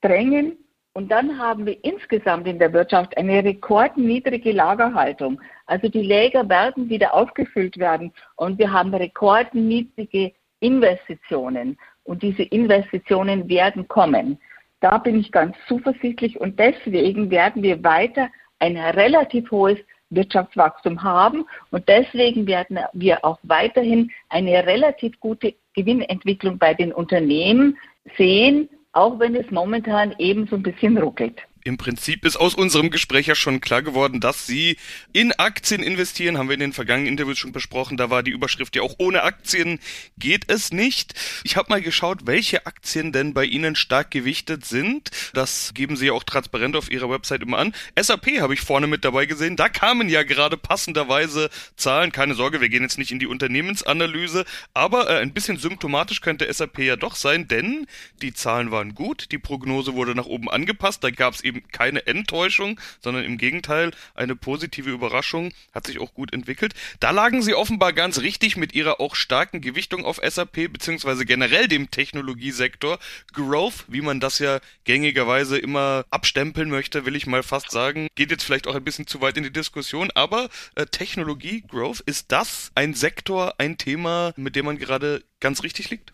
drängen 0.00 0.56
und 0.94 1.10
dann 1.10 1.38
haben 1.38 1.64
wir 1.64 1.82
insgesamt 1.84 2.46
in 2.46 2.58
der 2.58 2.72
Wirtschaft 2.72 3.16
eine 3.16 3.42
rekordniedrige 3.42 4.52
Lagerhaltung. 4.52 5.40
Also 5.66 5.88
die 5.88 6.02
Läger 6.02 6.48
werden 6.48 6.90
wieder 6.90 7.14
aufgefüllt 7.14 7.78
werden 7.78 8.12
und 8.36 8.58
wir 8.58 8.72
haben 8.72 8.94
rekordniedrige 8.94 10.32
Investitionen 10.60 11.78
und 12.04 12.22
diese 12.22 12.42
Investitionen 12.42 13.48
werden 13.48 13.88
kommen. 13.88 14.38
Da 14.80 14.98
bin 14.98 15.18
ich 15.18 15.32
ganz 15.32 15.56
zuversichtlich 15.66 16.38
und 16.38 16.58
deswegen 16.58 17.30
werden 17.30 17.62
wir 17.62 17.82
weiter 17.82 18.28
ein 18.62 18.76
relativ 18.76 19.50
hohes 19.50 19.78
Wirtschaftswachstum 20.10 21.02
haben 21.02 21.44
und 21.70 21.88
deswegen 21.88 22.46
werden 22.46 22.78
wir 22.92 23.24
auch 23.24 23.38
weiterhin 23.42 24.10
eine 24.28 24.64
relativ 24.66 25.18
gute 25.18 25.54
Gewinnentwicklung 25.74 26.58
bei 26.58 26.72
den 26.72 26.92
Unternehmen 26.92 27.76
sehen, 28.16 28.68
auch 28.92 29.18
wenn 29.18 29.34
es 29.34 29.50
momentan 29.50 30.14
eben 30.18 30.46
so 30.46 30.56
ein 30.56 30.62
bisschen 30.62 30.96
ruckelt. 30.96 31.40
Im 31.64 31.78
Prinzip 31.78 32.24
ist 32.24 32.36
aus 32.36 32.54
unserem 32.54 32.90
Gespräch 32.90 33.26
ja 33.26 33.36
schon 33.36 33.60
klar 33.60 33.82
geworden, 33.82 34.20
dass 34.20 34.46
Sie 34.46 34.76
in 35.12 35.32
Aktien 35.32 35.82
investieren, 35.82 36.36
haben 36.36 36.48
wir 36.48 36.54
in 36.54 36.60
den 36.60 36.72
vergangenen 36.72 37.12
Interviews 37.12 37.38
schon 37.38 37.52
besprochen. 37.52 37.96
Da 37.96 38.10
war 38.10 38.24
die 38.24 38.32
Überschrift 38.32 38.74
ja 38.74 38.82
auch 38.82 38.96
ohne 38.98 39.22
Aktien 39.22 39.78
geht 40.18 40.50
es 40.50 40.72
nicht. 40.72 41.14
Ich 41.44 41.56
habe 41.56 41.70
mal 41.70 41.80
geschaut, 41.80 42.26
welche 42.26 42.66
Aktien 42.66 43.12
denn 43.12 43.32
bei 43.32 43.44
Ihnen 43.44 43.76
stark 43.76 44.10
gewichtet 44.10 44.64
sind. 44.64 45.10
Das 45.34 45.72
geben 45.74 45.96
Sie 45.96 46.06
ja 46.06 46.12
auch 46.14 46.24
transparent 46.24 46.74
auf 46.74 46.90
Ihrer 46.90 47.10
Website 47.10 47.42
immer 47.42 47.58
an. 47.58 47.74
SAP 48.00 48.40
habe 48.40 48.54
ich 48.54 48.60
vorne 48.60 48.88
mit 48.88 49.04
dabei 49.04 49.26
gesehen. 49.26 49.54
Da 49.56 49.68
kamen 49.68 50.08
ja 50.08 50.24
gerade 50.24 50.56
passenderweise 50.56 51.48
Zahlen. 51.76 52.10
Keine 52.10 52.34
Sorge, 52.34 52.60
wir 52.60 52.68
gehen 52.68 52.82
jetzt 52.82 52.98
nicht 52.98 53.12
in 53.12 53.20
die 53.20 53.26
Unternehmensanalyse, 53.26 54.44
aber 54.74 55.08
äh, 55.08 55.18
ein 55.20 55.32
bisschen 55.32 55.58
symptomatisch 55.58 56.20
könnte 56.22 56.52
SAP 56.52 56.78
ja 56.78 56.96
doch 56.96 57.14
sein, 57.14 57.46
denn 57.46 57.86
die 58.20 58.34
Zahlen 58.34 58.70
waren 58.72 58.94
gut, 58.94 59.30
die 59.30 59.38
Prognose 59.38 59.94
wurde 59.94 60.14
nach 60.16 60.26
oben 60.26 60.50
angepasst. 60.50 61.04
Da 61.04 61.10
gab 61.10 61.34
es 61.34 61.42
eben 61.42 61.51
eben 61.56 61.68
keine 61.68 62.06
Enttäuschung, 62.06 62.80
sondern 63.00 63.24
im 63.24 63.38
Gegenteil 63.38 63.92
eine 64.14 64.36
positive 64.36 64.90
Überraschung, 64.90 65.52
hat 65.72 65.86
sich 65.86 66.00
auch 66.00 66.14
gut 66.14 66.32
entwickelt. 66.32 66.74
Da 67.00 67.10
lagen 67.10 67.42
sie 67.42 67.54
offenbar 67.54 67.92
ganz 67.92 68.20
richtig 68.20 68.56
mit 68.56 68.74
ihrer 68.74 69.00
auch 69.00 69.14
starken 69.14 69.60
Gewichtung 69.60 70.04
auf 70.04 70.20
SAP 70.22 70.72
beziehungsweise 70.72 71.24
generell 71.24 71.68
dem 71.68 71.90
Technologiesektor. 71.90 72.98
Growth, 73.32 73.84
wie 73.88 74.00
man 74.00 74.20
das 74.20 74.38
ja 74.38 74.60
gängigerweise 74.84 75.58
immer 75.58 76.04
abstempeln 76.10 76.70
möchte, 76.70 77.06
will 77.06 77.16
ich 77.16 77.26
mal 77.26 77.42
fast 77.42 77.70
sagen, 77.70 78.08
geht 78.14 78.30
jetzt 78.30 78.44
vielleicht 78.44 78.66
auch 78.66 78.74
ein 78.74 78.84
bisschen 78.84 79.06
zu 79.06 79.20
weit 79.20 79.36
in 79.36 79.44
die 79.44 79.52
Diskussion, 79.52 80.10
aber 80.14 80.48
äh, 80.74 80.86
Technologie, 80.86 81.62
Growth, 81.62 82.00
ist 82.00 82.32
das 82.32 82.70
ein 82.74 82.94
Sektor, 82.94 83.54
ein 83.58 83.78
Thema, 83.78 84.32
mit 84.36 84.56
dem 84.56 84.66
man 84.66 84.78
gerade 84.78 85.22
ganz 85.40 85.62
richtig 85.62 85.90
liegt? 85.90 86.12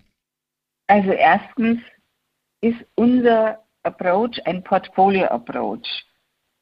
Also 0.87 1.11
erstens 1.11 1.81
ist 2.61 2.79
unser 2.95 3.63
Approach 3.89 4.41
ein 4.45 4.63
Portfolio-Approach, 4.63 6.05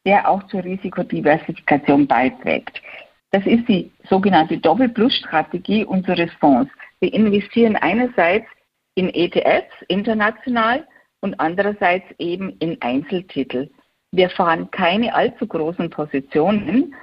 der 0.07 0.29
auch 0.29 0.43
zur 0.45 0.63
Risikodiversifikation 0.65 2.07
beiträgt. 2.07 2.81
Das 3.33 3.45
ist 3.45 3.69
die 3.69 3.91
sogenannte 4.09 4.59
Doppel-Plus-Strategie 4.59 5.85
unseres 5.85 6.33
Fonds. 6.41 6.71
Wir 7.01 7.13
investieren 7.13 7.77
einerseits 7.77 8.47
in 8.95 9.13
ETFs 9.13 9.75
international 9.89 10.87
und 11.21 11.39
andererseits 11.41 12.07
eben 12.19 12.57
in 12.61 12.81
Einzeltitel. 12.81 13.69
Wir 14.13 14.31
fahren 14.31 14.71
keine 14.71 15.13
allzu 15.15 15.47
großen 15.47 15.91
Positionen 15.91 16.95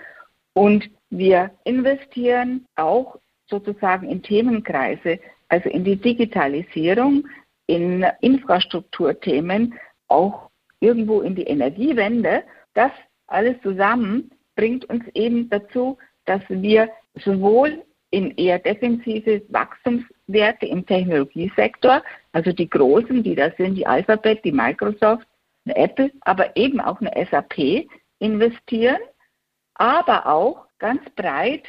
und 0.54 0.90
wir 1.10 1.52
investieren 1.66 2.66
auch 2.76 3.18
sozusagen 3.48 4.10
in 4.10 4.24
Themenkreise, 4.24 5.20
also 5.50 5.70
in 5.70 5.84
die 5.84 5.98
Digitalisierung, 5.98 7.28
in 7.68 8.06
Infrastrukturthemen, 8.22 9.76
auch 10.08 10.50
irgendwo 10.80 11.22
in 11.22 11.36
die 11.36 11.44
Energiewende. 11.44 12.44
Das 12.74 12.92
alles 13.28 13.56
zusammen 13.62 14.32
bringt 14.56 14.86
uns 14.86 15.04
eben 15.14 15.50
dazu, 15.50 15.98
dass 16.26 16.42
wir 16.50 16.90
sowohl 17.16 17.84
in 18.12 18.32
eher 18.38 18.60
defensive 18.60 19.42
Wachstumswerte 19.50 20.68
im 20.68 20.86
Technologiesektor, 20.86 22.04
also 22.32 22.52
die 22.52 22.70
großen, 22.70 23.24
die 23.24 23.34
da 23.34 23.50
sind, 23.58 23.76
die 23.76 23.88
Alphabet, 23.88 24.46
die 24.46 24.52
Microsoft, 24.52 25.28
eine 25.66 25.76
Apple, 25.76 26.12
aber 26.22 26.56
eben 26.56 26.80
auch 26.80 27.02
eine 27.02 27.12
SAP 27.30 27.88
investieren, 28.20 29.00
aber 29.76 30.28
auch 30.28 30.68
ganz 30.78 31.02
breit 31.16 31.64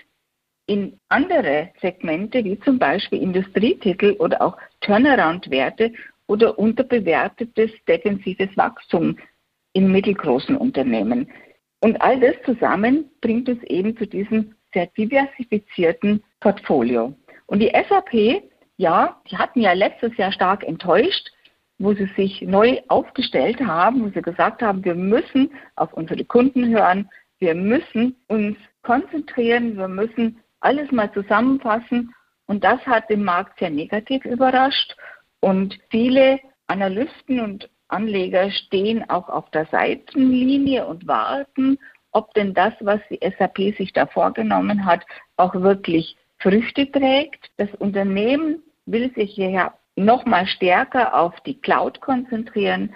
in 0.67 0.99
andere 1.09 1.71
Segmente, 1.81 2.45
wie 2.45 2.59
zum 2.61 2.79
Beispiel 2.79 3.23
Industrietitel 3.23 4.17
oder 4.19 4.43
auch 4.43 4.57
Turnaround-Werte 4.81 5.93
oder 6.27 6.59
unterbewertetes 6.59 7.71
defensives 7.87 8.57
Wachstum 8.57 9.19
in 9.73 9.91
mittelgroßen 9.91 10.57
Unternehmen. 10.57 11.31
Und 11.81 12.01
all 12.01 12.19
das 12.19 12.35
zusammen 12.45 13.11
bringt 13.21 13.49
uns 13.49 13.63
eben 13.65 13.97
zu 13.97 14.07
diesem 14.07 14.55
sehr 14.73 14.87
diversifizierten 14.87 16.23
Portfolio. 16.41 17.15
Und 17.47 17.61
die 17.61 17.73
SAP, 17.89 18.43
ja, 18.77 19.21
die 19.31 19.37
hatten 19.37 19.61
ja 19.61 19.73
letztes 19.73 20.17
Jahr 20.17 20.33
stark 20.33 20.65
enttäuscht, 20.65 21.31
wo 21.79 21.93
sie 21.93 22.09
sich 22.17 22.43
neu 22.43 22.81
aufgestellt 22.89 23.61
haben, 23.61 24.05
wo 24.05 24.09
sie 24.09 24.23
gesagt 24.23 24.63
haben, 24.63 24.85
wir 24.85 24.95
müssen 24.95 25.51
auf 25.77 25.93
unsere 25.93 26.25
Kunden 26.25 26.69
hören, 26.69 27.11
wir 27.39 27.55
müssen 27.55 28.17
uns 28.29 28.57
konzentrieren, 28.83 29.77
wir 29.77 29.89
müssen 29.89 30.41
alles 30.61 30.91
mal 30.93 31.13
zusammenfassen. 31.13 32.15
Und 32.47 32.63
das 32.63 32.81
hat 32.87 33.11
den 33.11 33.25
Markt 33.25 33.59
sehr 33.59 33.71
negativ 33.71 34.25
überrascht. 34.25 34.97
Und 35.45 35.79
viele 35.91 36.41
Analysten 36.69 37.39
und 37.39 37.69
Anleger 37.89 38.51
stehen 38.51 39.05
auch 39.11 39.29
auf 39.29 39.51
der 39.51 39.67
Seitenlinie 39.67 40.87
und 40.87 41.07
warten, 41.07 41.79
ob 42.13 42.33
denn 42.33 42.55
das, 42.55 42.73
was 42.81 43.01
die 43.11 43.21
SAP 43.21 43.77
sich 43.77 43.93
da 43.93 44.07
vorgenommen 44.07 44.87
hat, 44.87 45.05
auch 45.37 45.55
wirklich 45.55 46.17
Früchte 46.39 46.91
trägt. 46.91 47.51
Das 47.59 47.69
Unternehmen 47.75 48.63
will 48.87 49.13
sich 49.13 49.37
ja 49.37 49.75
noch 49.97 50.25
mal 50.25 50.47
stärker 50.47 51.13
auf 51.13 51.39
die 51.41 51.61
Cloud 51.61 52.01
konzentrieren, 52.01 52.95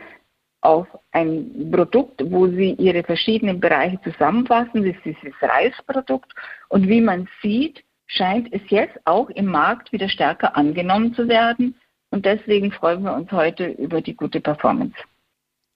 auf 0.62 0.86
ein 1.12 1.70
Produkt, 1.70 2.22
wo 2.30 2.46
sie 2.46 2.72
ihre 2.78 3.02
verschiedenen 3.02 3.60
Bereiche 3.60 4.00
zusammenfassen. 4.00 4.86
Das 4.86 4.96
ist 4.96 5.04
dieses 5.04 5.34
Reisprodukt. 5.42 6.32
Und 6.70 6.88
wie 6.88 7.02
man 7.02 7.28
sieht, 7.42 7.84
scheint 8.06 8.50
es 8.54 8.62
jetzt 8.68 8.98
auch 9.04 9.28
im 9.28 9.44
Markt 9.44 9.92
wieder 9.92 10.08
stärker 10.08 10.56
angenommen 10.56 11.12
zu 11.12 11.28
werden. 11.28 11.74
Und 12.10 12.24
deswegen 12.24 12.72
freuen 12.72 13.02
wir 13.02 13.14
uns 13.14 13.30
heute 13.32 13.66
über 13.66 14.00
die 14.00 14.14
gute 14.14 14.40
Performance. 14.40 14.96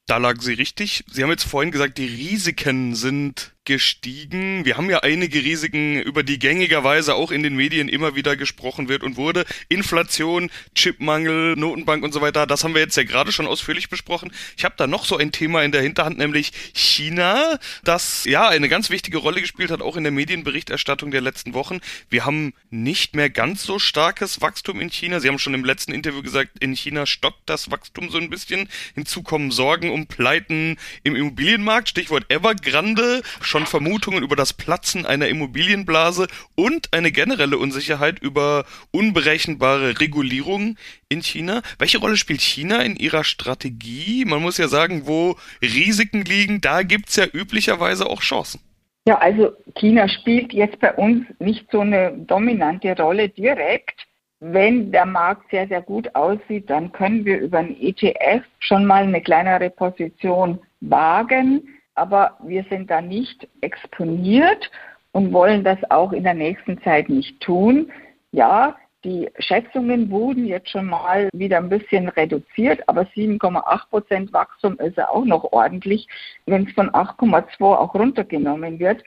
Da 0.07 0.17
lagen 0.17 0.41
Sie 0.41 0.55
richtig. 0.55 1.05
Sie 1.11 1.23
haben 1.23 1.31
jetzt 1.31 1.45
vorhin 1.45 1.71
gesagt, 1.71 1.99
die 1.99 2.07
Risiken 2.07 2.95
sind 2.95 3.55
gestiegen. 3.65 4.65
Wir 4.65 4.77
haben 4.77 4.91
ja 4.91 5.01
einige 5.01 5.39
Risiken, 5.45 6.01
über 6.01 6.23
die 6.23 6.39
gängigerweise 6.39 7.15
auch 7.15 7.31
in 7.31 7.43
den 7.43 7.55
Medien 7.55 7.89
immer 7.89 8.17
wieder 8.17 8.37
gesprochen 8.37 8.89
wird 8.89 9.03
und 9.03 9.17
wurde. 9.17 9.45
Inflation, 9.69 10.51
Chipmangel, 10.75 11.55
Notenbank 11.57 12.03
und 12.03 12.13
so 12.13 12.21
weiter. 12.21 12.47
Das 12.47 12.65
haben 12.65 12.75
wir 12.75 12.81
jetzt 12.81 12.97
ja 12.97 13.05
gerade 13.05 13.31
schon 13.31 13.47
ausführlich 13.47 13.89
besprochen. 13.89 14.33
Ich 14.57 14.65
habe 14.65 14.75
da 14.77 14.87
noch 14.87 15.05
so 15.05 15.17
ein 15.17 15.31
Thema 15.31 15.63
in 15.63 15.71
der 15.71 15.83
Hinterhand, 15.83 16.19
nämlich 16.19 16.53
China, 16.73 17.59
das 17.85 18.25
ja 18.25 18.49
eine 18.49 18.69
ganz 18.69 18.91
wichtige 18.91 19.19
Rolle 19.19 19.41
gespielt 19.41 19.71
hat, 19.71 19.81
auch 19.81 19.97
in 19.97 20.03
der 20.03 20.13
Medienberichterstattung 20.13 21.13
der 21.13 21.21
letzten 21.21 21.55
Wochen. 21.55 21.81
Wir 22.09 22.25
haben 22.25 22.55
nicht 22.71 23.15
mehr 23.15 23.31
ganz 23.31 23.63
so 23.63 23.79
starkes 23.79 24.41
Wachstum 24.41 24.81
in 24.81 24.91
China. 24.91 25.21
Sie 25.21 25.29
haben 25.29 25.39
schon 25.39 25.55
im 25.55 25.65
letzten 25.65 25.93
Interview 25.93 26.23
gesagt, 26.23 26.59
in 26.59 26.75
China 26.75 27.07
stockt 27.07 27.43
das 27.47 27.71
Wachstum 27.71 28.11
so 28.11 28.19
ein 28.19 28.29
bisschen. 28.29 28.69
Hinzu 28.95 29.23
kommen 29.23 29.53
Sorgen 29.53 29.91
um 29.91 30.09
Pleiten 30.09 30.79
im 31.05 31.15
Immobilienmarkt. 31.15 31.89
Stichwort 31.89 32.25
Evergrande 32.29 33.23
schon 33.53 33.67
Vermutungen 33.67 34.23
über 34.23 34.35
das 34.35 34.55
Platzen 34.55 35.05
einer 35.05 35.29
Immobilienblase 35.29 36.27
und 36.57 36.89
eine 36.95 37.13
generelle 37.13 37.59
Unsicherheit 37.59 38.19
über 38.19 38.65
unberechenbare 38.93 40.01
Regulierungen 40.01 40.79
in 41.11 41.21
China. 41.21 41.61
Welche 41.79 41.99
Rolle 41.99 42.17
spielt 42.17 42.41
China 42.41 42.81
in 42.81 42.97
ihrer 42.97 43.25
Strategie? 43.25 44.25
Man 44.25 44.41
muss 44.41 44.57
ja 44.57 44.69
sagen, 44.69 45.03
wo 45.05 45.37
Risiken 45.61 46.25
liegen, 46.25 46.63
da 46.63 46.83
gibt 46.83 47.11
es 47.11 47.17
ja 47.17 47.27
üblicherweise 47.31 48.07
auch 48.07 48.23
Chancen. 48.23 48.59
Ja, 49.07 49.19
also 49.19 49.53
China 49.75 50.09
spielt 50.09 50.55
jetzt 50.55 50.81
bei 50.81 50.95
uns 50.95 51.27
nicht 51.39 51.67
so 51.71 51.81
eine 51.81 52.13
dominante 52.13 52.97
Rolle 52.97 53.29
direkt. 53.29 54.01
Wenn 54.41 54.93
der 54.93 55.05
Markt 55.05 55.51
sehr, 55.51 55.69
sehr 55.69 55.83
gut 55.83 56.15
aussieht, 56.15 56.71
dann 56.71 56.91
können 56.93 57.27
wir 57.27 57.39
über 57.39 57.59
ein 57.59 57.77
ETF 57.79 58.45
schon 58.61 58.87
mal 58.87 59.03
eine 59.03 59.21
kleinere 59.21 59.69
Position 59.69 60.59
wagen 60.81 61.69
aber 61.95 62.37
wir 62.43 62.65
sind 62.71 62.91
da 62.91 63.01
nicht 63.01 63.49
exponiert 63.61 64.71
und 65.13 65.33
wollen 65.33 65.65
das 65.65 65.79
auch 65.91 66.13
in 66.13 66.25
der 66.25 66.35
nächsten 66.35 66.81
Zeit 66.83 67.09
nicht 67.09 67.41
tun. 67.41 67.93
Ja, 68.33 68.77
Die 69.05 69.29
Schätzungen 69.39 70.11
wurden 70.11 70.47
jetzt 70.47 70.71
schon 70.71 70.87
mal 70.87 71.29
wieder 71.33 71.59
ein 71.59 71.69
bisschen 71.69 72.09
reduziert, 72.09 72.89
aber 72.89 73.03
7,8 73.03 73.89
Prozent 73.89 74.33
Wachstum 74.33 74.79
ist 74.79 74.97
ja 74.97 75.09
auch 75.09 75.25
noch 75.25 75.43
ordentlich, 75.53 76.07
wenn 76.47 76.69
es 76.69 76.73
von 76.75 76.89
8,2 76.91 77.63
auch 77.63 77.95
runtergenommen 77.95 78.79
wird. 78.79 79.03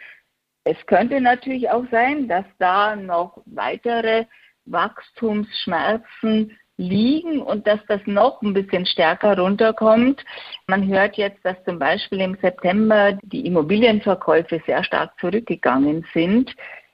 Es 0.65 0.77
könnte 0.87 1.21
natürlich 1.21 1.69
auch 1.69 1.85
sein, 1.91 2.27
dass 2.27 2.45
da 2.57 2.95
noch 2.95 3.41
weitere 3.45 4.25
Wachstumsschmerzen 4.65 6.57
liegen 6.77 7.41
und 7.41 7.67
dass 7.67 7.79
das 7.87 8.01
noch 8.05 8.41
ein 8.41 8.53
bisschen 8.53 8.85
stärker 8.85 9.37
runterkommt. 9.37 10.23
Man 10.67 10.87
hört 10.87 11.17
jetzt, 11.17 11.43
dass 11.43 11.55
zum 11.63 11.79
Beispiel 11.79 12.21
im 12.21 12.37
September 12.41 13.17
die 13.23 13.45
Immobilienverkäufe 13.45 14.61
sehr 14.65 14.83
stark 14.83 15.11
zurückgegangen 15.19 16.05
sind. 16.13 16.53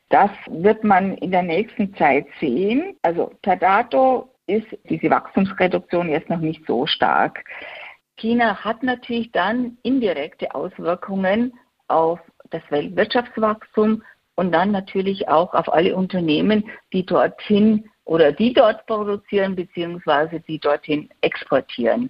Das 0.09 0.29
wird 0.50 0.83
man 0.83 1.15
in 1.17 1.31
der 1.31 1.43
nächsten 1.43 1.95
Zeit 1.95 2.27
sehen. 2.39 2.95
Also 3.01 3.31
per 3.41 3.55
dato 3.55 4.29
ist 4.45 4.67
diese 4.89 5.09
Wachstumsreduktion 5.09 6.09
jetzt 6.09 6.29
noch 6.29 6.39
nicht 6.39 6.65
so 6.67 6.85
stark. 6.85 7.43
China 8.17 8.63
hat 8.63 8.83
natürlich 8.83 9.31
dann 9.31 9.77
indirekte 9.83 10.53
Auswirkungen 10.53 11.53
auf 11.88 12.19
das 12.50 12.61
Weltwirtschaftswachstum 12.69 14.03
und 14.35 14.51
dann 14.51 14.71
natürlich 14.71 15.27
auch 15.27 15.53
auf 15.53 15.71
alle 15.71 15.95
Unternehmen, 15.95 16.69
die 16.93 17.05
dorthin 17.05 17.89
oder 18.12 18.34
die 18.34 18.51
dort 18.51 18.86
produzieren 18.88 19.56
beziehungsweise 19.56 20.41
die 20.41 20.60
dorthin 20.60 21.10
exportieren. 21.22 22.10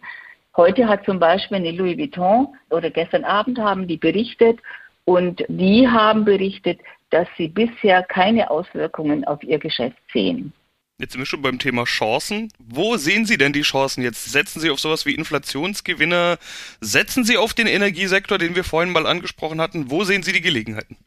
Heute 0.58 0.88
hat 0.88 1.06
zum 1.06 1.20
Beispiel 1.20 1.58
eine 1.58 1.70
Louis 1.70 1.96
Vuitton 1.96 2.48
oder 2.72 2.90
gestern 2.90 3.24
Abend 3.24 3.60
haben 3.60 3.88
die 3.88 3.98
berichtet 3.98 4.60
und 5.06 5.46
die 5.48 5.88
haben 5.88 6.26
berichtet, 6.26 6.80
dass 7.12 7.28
sie 7.38 7.50
bisher 7.50 8.02
keine 8.02 8.50
Auswirkungen 8.50 9.26
auf 9.26 9.44
ihr 9.44 9.60
Geschäft 9.60 10.00
sehen. 10.12 10.54
Jetzt 10.98 11.12
sind 11.12 11.22
wir 11.22 11.28
schon 11.28 11.44
beim 11.44 11.60
Thema 11.60 11.84
Chancen. 11.84 12.52
Wo 12.58 12.98
sehen 12.98 13.26
Sie 13.26 13.38
denn 13.38 13.54
die 13.54 13.62
Chancen 13.62 14.02
jetzt? 14.02 14.26
Setzen 14.26 14.60
Sie 14.60 14.72
auf 14.72 14.80
sowas 14.80 15.06
wie 15.06 15.14
Inflationsgewinner? 15.14 16.40
Setzen 16.80 17.26
Sie 17.26 17.38
auf 17.38 17.54
den 17.54 17.68
Energiesektor, 17.68 18.40
den 18.40 18.56
wir 18.56 18.64
vorhin 18.64 18.92
mal 18.92 19.06
angesprochen 19.06 19.62
hatten? 19.62 19.92
Wo 19.92 20.04
sehen 20.04 20.24
Sie 20.24 20.34
die 20.34 20.42
Gelegenheiten? 20.42 20.98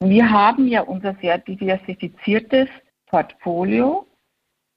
Wir 0.00 0.28
haben 0.28 0.66
ja 0.66 0.80
unser 0.80 1.14
sehr 1.20 1.38
diversifiziertes 1.38 2.68
Portfolio, 3.06 4.06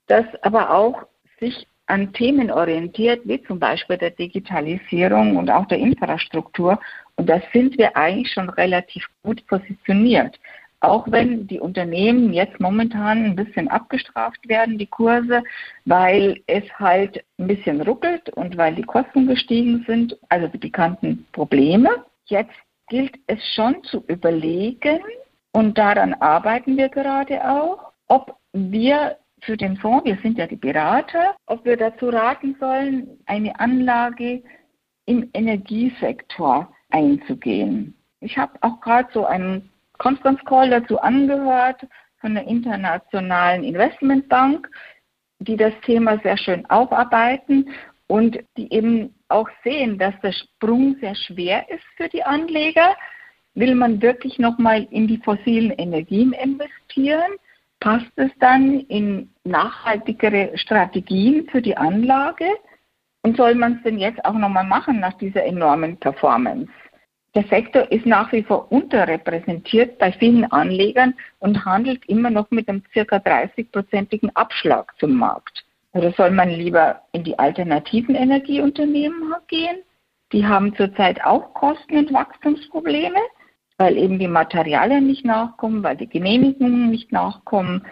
das 0.08 0.26
aber 0.42 0.72
auch 0.72 1.04
sich 1.40 1.68
an 1.88 2.14
Themen 2.14 2.52
orientiert, 2.52 3.22
wie 3.26 3.42
zum 3.44 3.60
Beispiel 3.60 3.98
der 3.98 4.12
Digitalisierung 4.12 5.38
und 5.38 5.50
auch 5.50 5.68
der 5.68 5.78
Infrastruktur. 5.78 6.80
Und 7.16 7.30
da 7.30 7.42
sind 7.54 7.78
wir 7.78 7.96
eigentlich 7.96 8.32
schon 8.34 8.50
relativ 8.50 9.06
gut 9.24 9.46
positioniert. 9.48 10.40
Auch 10.80 11.10
wenn 11.10 11.48
die 11.48 11.60
Unternehmen 11.60 12.34
jetzt 12.34 12.60
momentan 12.60 13.26
ein 13.26 13.36
bisschen 13.36 13.68
abgestraft 13.68 14.48
werden, 14.48 14.78
die 14.78 14.88
Kurse, 14.88 15.44
weil 15.86 16.42
es 16.48 16.64
halt 16.78 17.24
ein 17.40 17.48
bisschen 17.48 17.82
ruckelt 17.82 18.30
und 18.30 18.58
weil 18.58 18.76
die 18.76 18.84
Kosten 18.84 19.28
gestiegen 19.28 19.84
sind, 19.88 20.18
also 20.30 20.48
die 20.48 20.58
bekannten 20.58 21.26
Probleme. 21.32 21.90
Jetzt 22.26 22.54
gilt 22.88 23.16
es 23.28 23.40
schon 23.56 23.84
zu 23.84 24.04
überlegen, 24.08 25.00
und 25.56 25.78
daran 25.78 26.14
arbeiten 26.16 26.76
wir 26.76 26.90
gerade 26.90 27.50
auch, 27.50 27.94
ob 28.10 28.36
wir 28.52 29.16
für 29.42 29.58
den 29.58 29.78
Fonds, 29.78 30.06
wir 30.06 30.18
sind 30.22 30.38
ja 30.38 30.48
die 30.48 30.56
Berater, 30.56 31.36
ob 31.46 31.66
wir 31.66 31.78
dazu 31.78 32.10
raten 32.10 32.56
sollen, 32.60 33.20
eine 33.26 33.60
Anlage 33.60 34.44
im 35.06 35.30
Energiesektor 35.34 36.74
einzugehen. 36.90 37.96
Ich 38.22 38.38
habe 38.38 38.54
auch 38.62 38.80
gerade 38.82 39.10
so 39.14 39.26
einen 39.26 39.70
Conference 39.98 40.44
Call 40.46 40.70
dazu 40.70 41.00
angehört 41.00 41.86
von 42.20 42.34
der 42.34 42.48
Internationalen 42.48 43.64
Investmentbank, 43.64 44.70
die 45.40 45.58
das 45.58 45.74
Thema 45.86 46.20
sehr 46.24 46.38
schön 46.38 46.66
aufarbeiten 46.70 47.70
und 48.08 48.40
die 48.58 48.72
eben 48.74 49.14
auch 49.30 49.50
sehen, 49.64 49.98
dass 49.98 50.14
der 50.22 50.32
Sprung 50.32 50.96
sehr 51.02 51.16
schwer 51.16 51.70
ist 51.70 51.84
für 51.98 52.10
die 52.10 52.24
Anleger. 52.24 52.96
Will 53.54 53.76
man 53.76 54.02
wirklich 54.02 54.38
nochmal 54.38 54.88
in 54.92 55.08
die 55.08 55.18
fossilen 55.18 55.72
Energien 55.72 56.34
investieren? 56.34 57.32
Passt 57.86 58.12
es 58.16 58.32
dann 58.40 58.80
in 58.80 59.30
nachhaltigere 59.44 60.58
Strategien 60.58 61.48
für 61.52 61.62
die 61.62 61.78
Anlage? 61.78 62.48
Und 63.22 63.38
soll 63.38 63.54
man 63.54 63.74
es 63.74 63.84
denn 63.84 64.00
jetzt 64.00 64.26
auch 64.26 64.34
nochmal 64.34 64.64
machen 64.64 65.00
nach 65.00 65.14
dieser 65.20 65.44
enormen 65.44 65.96
Performance? 65.98 66.72
Der 67.36 67.44
Sektor 67.44 67.92
ist 67.92 68.08
nach 68.08 68.32
wie 68.32 68.42
vor 68.42 68.72
unterrepräsentiert 68.72 70.00
bei 70.00 70.12
vielen 70.14 70.52
Anlegern 70.52 71.14
und 71.38 71.64
handelt 71.64 72.04
immer 72.08 72.32
noch 72.32 72.50
mit 72.50 72.68
einem 72.68 72.82
circa 72.92 73.18
30-prozentigen 73.18 74.32
Abschlag 74.34 74.92
zum 74.98 75.14
Markt. 75.14 75.64
Oder 75.94 76.12
soll 76.14 76.32
man 76.32 76.50
lieber 76.50 77.04
in 77.12 77.24
die 77.24 77.38
alternativen 77.38 78.16
Energieunternehmen 78.16 79.32
gehen? 79.48 79.78
Die 80.32 80.44
haben 80.44 80.76
zurzeit 80.76 81.24
auch 81.24 81.54
Kosten- 81.54 81.98
und 81.98 82.12
Wachstumsprobleme, 82.12 83.20
weil 83.78 83.98
eben 83.98 84.20
die 84.20 84.28
Materialien 84.28 85.06
nicht 85.06 85.26
nachkommen, 85.26 85.84
weil 85.84 85.98
die 85.98 86.08
Genehmigungen 86.08 86.90
nicht 86.90 87.12
nachkommen. 87.12 87.86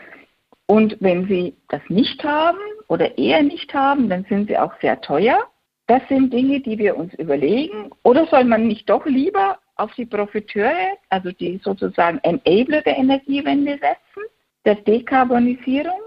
Und 0.66 0.98
wenn 1.02 1.28
sie 1.28 1.56
das 1.70 1.82
nicht 1.90 2.24
haben 2.24 2.58
oder 2.88 3.18
eher 3.18 3.44
nicht 3.44 3.74
haben, 3.74 4.10
dann 4.10 4.26
sind 4.30 4.48
sie 4.48 4.58
auch 4.58 4.74
sehr 4.82 5.02
teuer. 5.02 5.40
Das 5.88 6.02
sind 6.08 6.32
Dinge, 6.32 6.62
die 6.62 6.78
wir 6.78 6.96
uns 6.96 7.14
überlegen. 7.16 7.90
Oder 8.04 8.26
soll 8.28 8.46
man 8.46 8.68
nicht 8.68 8.90
doch 8.90 9.06
lieber 9.06 9.60
auf 9.76 9.94
die 9.96 10.06
Profiteure, 10.06 10.98
also 11.10 11.32
die 11.32 11.60
sozusagen 11.64 12.20
Enabler 12.24 12.82
der 12.82 12.98
Energiewende 12.98 13.74
setzen, 13.74 14.24
der 14.66 14.76
Dekarbonisierung? 14.76 16.00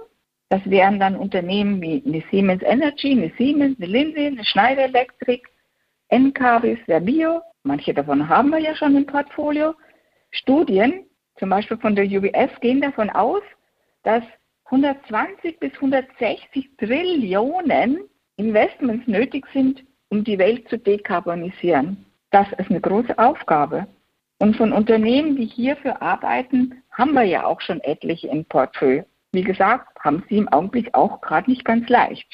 Das 0.49 0.63
wären 0.65 0.99
dann 1.01 1.17
Unternehmen 1.17 1.83
wie 1.83 2.03
eine 2.07 2.23
Siemens 2.31 2.63
Energy, 2.63 3.13
eine 3.13 3.33
Siemens, 3.37 3.77
eine 3.79 3.87
Lindsay, 3.87 4.27
eine 4.29 4.45
Schneider 4.45 4.85
Electric, 4.85 5.43
NKWs, 6.09 6.79
Bio. 7.05 7.43
Manche 7.67 7.93
davon 7.93 8.29
haben 8.29 8.51
wir 8.51 8.61
ja 8.61 8.77
schon 8.77 8.95
im 8.97 9.07
Portfolio. 9.07 9.75
Studien, 10.31 11.05
zum 11.37 11.51
Beispiel 11.51 11.77
von 11.79 11.97
der 11.97 12.05
UBS, 12.05 12.61
gehen 12.61 12.81
davon 12.81 13.11
aus, 13.11 13.43
dass 14.05 14.23
120 14.67 15.59
bis 15.59 15.75
160 15.75 16.77
Trillionen 16.79 18.05
Investments 18.37 19.09
nötig 19.09 19.47
sind, 19.53 19.83
um 20.11 20.23
die 20.23 20.39
Welt 20.39 20.69
zu 20.69 20.79
dekarbonisieren. 20.79 22.07
Das 22.31 22.47
ist 22.53 22.71
eine 22.71 22.81
große 22.81 23.19
Aufgabe. 23.19 23.89
Und 24.39 24.55
von 24.57 24.73
Unternehmen, 24.73 25.35
die 25.35 25.47
hierfür 25.47 26.01
arbeiten, 26.01 26.83
haben 26.93 27.15
wir 27.15 27.25
ja 27.25 27.47
auch 27.47 27.61
schon 27.61 27.81
etliche 27.81 28.29
im 28.29 28.45
Portfolio. 28.45 29.05
Wie 29.33 29.43
gesagt, 29.43 29.99
haben 30.05 30.23
sie 30.29 30.37
im 30.37 30.49
Augenblick 30.53 30.95
auch 30.95 31.21
gerade 31.21 31.51
nicht 31.51 31.65
ganz 31.65 31.89
leicht. 31.89 32.29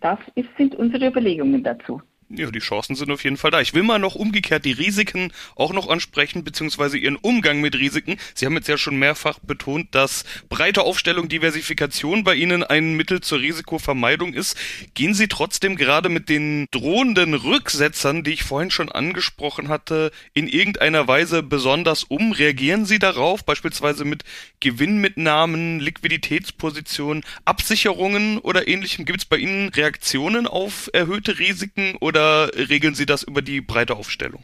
Das 0.00 0.20
ist, 0.36 0.48
sind 0.56 0.76
unsere 0.76 1.08
Überlegungen 1.08 1.64
dazu. 1.64 2.00
Ja, 2.28 2.50
die 2.50 2.58
Chancen 2.58 2.96
sind 2.96 3.12
auf 3.12 3.22
jeden 3.22 3.36
Fall 3.36 3.52
da. 3.52 3.60
Ich 3.60 3.72
will 3.72 3.84
mal 3.84 4.00
noch 4.00 4.16
umgekehrt 4.16 4.64
die 4.64 4.72
Risiken 4.72 5.32
auch 5.54 5.72
noch 5.72 5.88
ansprechen, 5.88 6.42
beziehungsweise 6.42 6.98
Ihren 6.98 7.14
Umgang 7.14 7.60
mit 7.60 7.76
Risiken. 7.76 8.16
Sie 8.34 8.46
haben 8.46 8.56
jetzt 8.56 8.66
ja 8.66 8.76
schon 8.76 8.98
mehrfach 8.98 9.38
betont, 9.38 9.94
dass 9.94 10.24
breite 10.48 10.82
Aufstellung, 10.82 11.28
Diversifikation 11.28 12.24
bei 12.24 12.34
Ihnen 12.34 12.64
ein 12.64 12.94
Mittel 12.94 13.20
zur 13.20 13.38
Risikovermeidung 13.38 14.34
ist. 14.34 14.56
Gehen 14.94 15.14
Sie 15.14 15.28
trotzdem 15.28 15.76
gerade 15.76 16.08
mit 16.08 16.28
den 16.28 16.66
drohenden 16.72 17.32
Rücksetzern, 17.34 18.24
die 18.24 18.32
ich 18.32 18.42
vorhin 18.42 18.72
schon 18.72 18.90
angesprochen 18.90 19.68
hatte, 19.68 20.10
in 20.34 20.48
irgendeiner 20.48 21.06
Weise 21.06 21.44
besonders 21.44 22.02
um? 22.02 22.32
Reagieren 22.32 22.86
Sie 22.86 22.98
darauf, 22.98 23.44
beispielsweise 23.44 24.04
mit 24.04 24.24
Gewinnmitnahmen, 24.58 25.78
Liquiditätspositionen, 25.78 27.22
Absicherungen 27.44 28.38
oder 28.38 28.66
ähnlichem? 28.66 29.04
Gibt 29.04 29.20
es 29.20 29.26
bei 29.26 29.36
Ihnen 29.36 29.68
Reaktionen 29.68 30.48
auf 30.48 30.90
erhöhte 30.92 31.38
Risiken 31.38 31.94
oder 32.00 32.15
oder 32.16 32.50
regeln 32.54 32.94
Sie 32.94 33.06
das 33.06 33.22
über 33.22 33.42
die 33.42 33.60
breite 33.60 33.94
Aufstellung? 33.94 34.42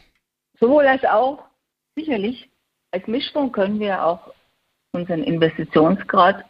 Sowohl 0.59 0.85
als 0.85 1.03
auch. 1.05 1.43
Sicherlich. 1.95 2.49
Als 2.91 3.07
Mischfonds 3.07 3.53
können 3.53 3.79
wir 3.79 4.05
auch 4.05 4.31
unseren 4.91 5.23
Investitionsgrad 5.23 6.45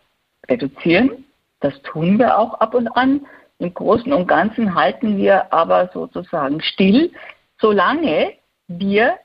reduzieren. 0.49 1.25
Das 1.61 1.81
tun 1.83 2.19
wir 2.19 2.37
auch 2.37 2.55
ab 2.55 2.73
und 2.75 2.89
an. 2.89 3.25
Im 3.59 3.73
Großen 3.73 4.11
und 4.11 4.27
Ganzen 4.27 4.75
halten 4.75 5.17
wir 5.17 5.53
aber 5.53 5.89
sozusagen 5.93 6.61
still, 6.61 7.11
solange 7.59 8.33
wir 8.67 9.17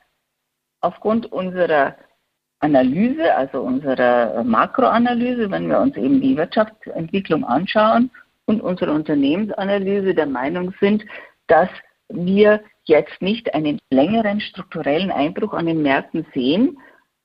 aufgrund 0.81 1.33
unserer 1.33 1.97
Analyse, 2.61 3.35
also 3.35 3.61
unserer 3.61 4.45
Makroanalyse, 4.45 5.51
wenn 5.51 5.69
wir 5.69 5.81
uns 5.81 5.97
eben 5.97 6.21
die 6.21 6.37
Wirtschaftsentwicklung 6.37 7.45
anschauen 7.45 8.11
und 8.47 8.61
unsere 8.61 8.93
Unternehmensanalyse 8.93 10.15
der 10.15 10.27
Meinung 10.27 10.73
sind, 10.81 11.05
dass 11.49 11.69
wir 12.09 12.63
jetzt 12.85 13.21
nicht 13.21 13.55
einen 13.55 13.79
längeren 13.91 14.41
strukturellen 14.41 15.11
Einbruch 15.11 15.53
an 15.53 15.67
den 15.67 15.83
Märkten 15.83 16.27
sehen, 16.35 16.79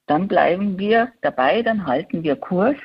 dann 0.08 0.28
bleiben 0.28 0.78
wir 0.78 1.12
dabei, 1.22 1.62
dann 1.62 1.86
halten 1.86 2.24
wir 2.24 2.36
Kurs 2.36 2.76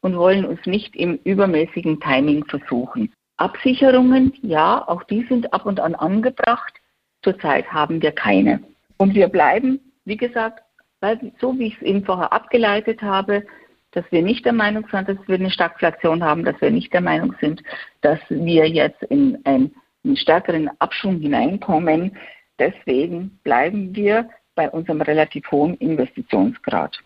und 0.00 0.16
wollen 0.16 0.44
uns 0.44 0.64
nicht 0.66 0.94
im 0.94 1.18
übermäßigen 1.24 2.00
Timing 2.00 2.44
versuchen. 2.44 3.12
Absicherungen, 3.38 4.32
ja, 4.42 4.86
auch 4.86 5.04
die 5.04 5.24
sind 5.28 5.52
ab 5.52 5.64
und 5.64 5.80
an 5.80 5.94
angebracht. 5.94 6.74
Zurzeit 7.22 7.72
haben 7.72 8.02
wir 8.02 8.12
keine. 8.12 8.60
Und 8.98 9.14
wir 9.14 9.28
bleiben, 9.28 9.80
wie 10.04 10.16
gesagt, 10.16 10.62
weil, 11.00 11.32
so 11.40 11.58
wie 11.58 11.68
ich 11.68 11.76
es 11.76 11.82
eben 11.82 12.04
vorher 12.04 12.32
abgeleitet 12.32 13.02
habe, 13.02 13.44
dass 13.92 14.04
wir 14.10 14.22
nicht 14.22 14.44
der 14.44 14.52
Meinung 14.52 14.86
sind, 14.90 15.08
dass 15.08 15.16
wir 15.26 15.36
eine 15.36 15.50
Stagflation 15.50 16.22
haben, 16.22 16.44
dass 16.44 16.60
wir 16.60 16.70
nicht 16.70 16.92
der 16.92 17.00
Meinung 17.00 17.34
sind, 17.40 17.62
dass 18.00 18.18
wir 18.28 18.68
jetzt 18.68 19.02
in 19.04 19.38
einen, 19.44 19.74
einen 20.04 20.16
stärkeren 20.16 20.70
Abschwung 20.78 21.20
hineinkommen. 21.20 22.16
Deswegen 22.58 23.38
bleiben 23.42 23.94
wir 23.94 24.28
bei 24.54 24.68
unserem 24.70 25.00
relativ 25.00 25.50
hohen 25.50 25.74
Investitionsgrad. 25.76 26.98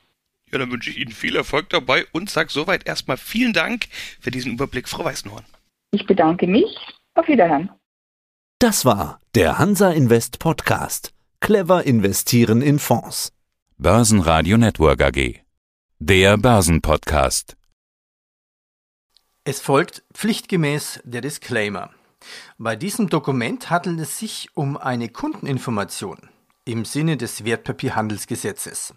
Ja, 0.51 0.59
dann 0.59 0.71
wünsche 0.71 0.91
ich 0.91 0.99
Ihnen 0.99 1.13
viel 1.13 1.37
Erfolg 1.37 1.71
dabei 1.71 2.05
und 2.13 2.29
sage 2.31 2.51
soweit 2.51 2.87
erstmal 2.87 3.17
vielen 3.17 3.53
Dank 3.53 3.87
für 4.21 4.31
diesen 4.31 4.53
Überblick, 4.53 4.89
Frau 4.89 5.05
Weißenhorn. 5.05 5.45
Ich 5.93 6.07
bedanke 6.07 6.47
mich. 6.47 6.79
Auf 7.15 7.29
Wiederhören. 7.29 7.71
Das 8.59 8.85
war 8.85 9.21
der 9.35 9.59
Hansa 9.59 9.91
Invest 9.91 10.39
Podcast. 10.39 11.13
Clever 11.41 11.85
investieren 11.85 12.63
in 12.63 12.79
Fonds. 12.79 13.33
Börsenradio 13.77 14.57
Network 14.57 15.03
AG. 15.03 15.41
Der 15.99 16.37
Börsenpodcast. 16.37 17.57
Es 19.45 19.61
folgt 19.61 20.05
pflichtgemäß 20.15 21.01
der 21.05 21.21
Disclaimer. 21.21 21.91
Bei 22.59 22.77
diesem 22.77 23.09
Dokument 23.09 23.71
handelt 23.71 24.01
es 24.01 24.19
sich 24.19 24.49
um 24.55 24.77
eine 24.77 25.09
Kundeninformation 25.09 26.29
im 26.65 26.85
Sinne 26.85 27.17
des 27.17 27.45
Wertpapierhandelsgesetzes. 27.45 28.95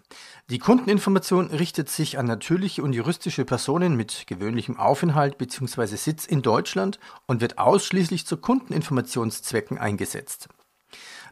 Die 0.50 0.60
Kundeninformation 0.60 1.48
richtet 1.48 1.88
sich 1.88 2.16
an 2.16 2.26
natürliche 2.26 2.82
und 2.82 2.92
juristische 2.92 3.44
Personen 3.44 3.96
mit 3.96 4.26
gewöhnlichem 4.28 4.78
Aufenthalt 4.78 5.36
bzw. 5.36 5.96
Sitz 5.96 6.26
in 6.26 6.42
Deutschland 6.42 7.00
und 7.26 7.40
wird 7.40 7.58
ausschließlich 7.58 8.24
zu 8.24 8.36
Kundeninformationszwecken 8.36 9.78
eingesetzt. 9.78 10.48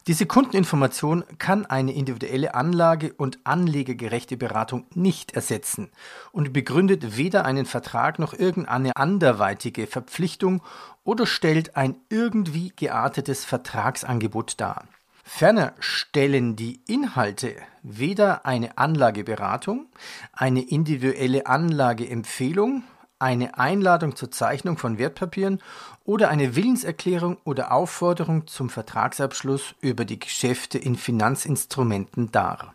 Diese 0.06 0.26
Kundeninformation 0.26 1.24
kann 1.38 1.64
eine 1.64 1.94
individuelle 1.94 2.54
Anlage 2.54 3.14
und 3.14 3.38
anlegergerechte 3.44 4.36
Beratung 4.36 4.84
nicht 4.94 5.32
ersetzen 5.32 5.90
und 6.30 6.52
begründet 6.52 7.16
weder 7.16 7.46
einen 7.46 7.64
Vertrag 7.64 8.18
noch 8.18 8.34
irgendeine 8.34 8.94
anderweitige 8.96 9.86
Verpflichtung 9.86 10.62
oder 11.04 11.26
stellt 11.26 11.76
ein 11.76 11.96
irgendwie 12.10 12.72
geartetes 12.76 13.46
Vertragsangebot 13.46 14.60
dar. 14.60 14.84
Ferner 15.26 15.72
stellen 15.80 16.54
die 16.54 16.82
Inhalte 16.86 17.56
weder 17.82 18.44
eine 18.44 18.76
Anlageberatung, 18.76 19.86
eine 20.34 20.60
individuelle 20.60 21.46
Anlageempfehlung, 21.46 22.84
eine 23.18 23.58
Einladung 23.58 24.16
zur 24.16 24.30
Zeichnung 24.30 24.78
von 24.78 24.98
Wertpapieren 24.98 25.62
oder 26.04 26.28
eine 26.28 26.56
Willenserklärung 26.56 27.38
oder 27.44 27.72
Aufforderung 27.72 28.46
zum 28.46 28.70
Vertragsabschluss 28.70 29.74
über 29.80 30.04
die 30.04 30.18
Geschäfte 30.18 30.78
in 30.78 30.96
Finanzinstrumenten 30.96 32.32
dar 32.32 32.74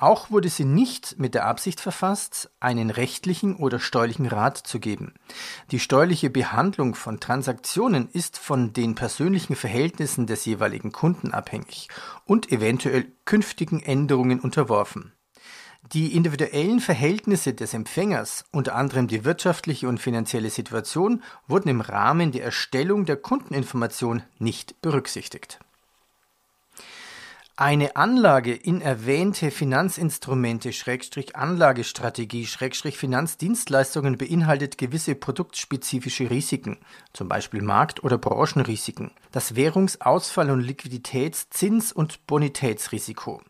auch 0.00 0.30
wurde 0.30 0.48
sie 0.48 0.64
nicht 0.64 1.18
mit 1.18 1.34
der 1.34 1.46
Absicht 1.46 1.80
verfasst, 1.80 2.50
einen 2.60 2.90
rechtlichen 2.90 3.56
oder 3.56 3.80
steuerlichen 3.80 4.26
Rat 4.26 4.56
zu 4.56 4.78
geben. 4.78 5.14
Die 5.72 5.80
steuerliche 5.80 6.30
Behandlung 6.30 6.94
von 6.94 7.18
Transaktionen 7.18 8.08
ist 8.08 8.38
von 8.38 8.72
den 8.72 8.94
persönlichen 8.94 9.56
Verhältnissen 9.56 10.26
des 10.26 10.44
jeweiligen 10.44 10.92
Kunden 10.92 11.32
abhängig 11.32 11.88
und 12.24 12.52
eventuell 12.52 13.10
künftigen 13.24 13.82
Änderungen 13.82 14.38
unterworfen. 14.38 15.12
Die 15.92 16.14
individuellen 16.14 16.80
Verhältnisse 16.80 17.54
des 17.54 17.72
Empfängers, 17.72 18.44
unter 18.52 18.74
anderem 18.74 19.08
die 19.08 19.24
wirtschaftliche 19.24 19.88
und 19.88 20.00
finanzielle 20.00 20.50
Situation, 20.50 21.22
wurden 21.46 21.68
im 21.68 21.80
Rahmen 21.80 22.30
der 22.30 22.44
Erstellung 22.44 23.06
der 23.06 23.16
Kundeninformation 23.16 24.22
nicht 24.38 24.82
berücksichtigt. 24.82 25.60
Eine 27.56 27.96
Anlage 27.96 28.54
in 28.54 28.82
erwähnte 28.82 29.50
Finanzinstrumente 29.50 30.72
Schrägstrich 30.72 31.34
Anlagestrategie 31.36 32.46
Schrägstrich 32.46 32.98
Finanzdienstleistungen 32.98 34.18
beinhaltet 34.18 34.78
gewisse 34.78 35.14
produktspezifische 35.14 36.30
Risiken, 36.30 36.76
zum 37.12 37.28
Beispiel 37.28 37.62
Markt- 37.62 38.04
oder 38.04 38.18
Branchenrisiken, 38.18 39.10
das 39.32 39.56
Währungsausfall- 39.56 40.52
und 40.52 40.60
Liquiditäts-, 40.60 41.48
Zins- 41.50 41.92
und 41.92 42.26
Bonitätsrisiko 42.26 43.40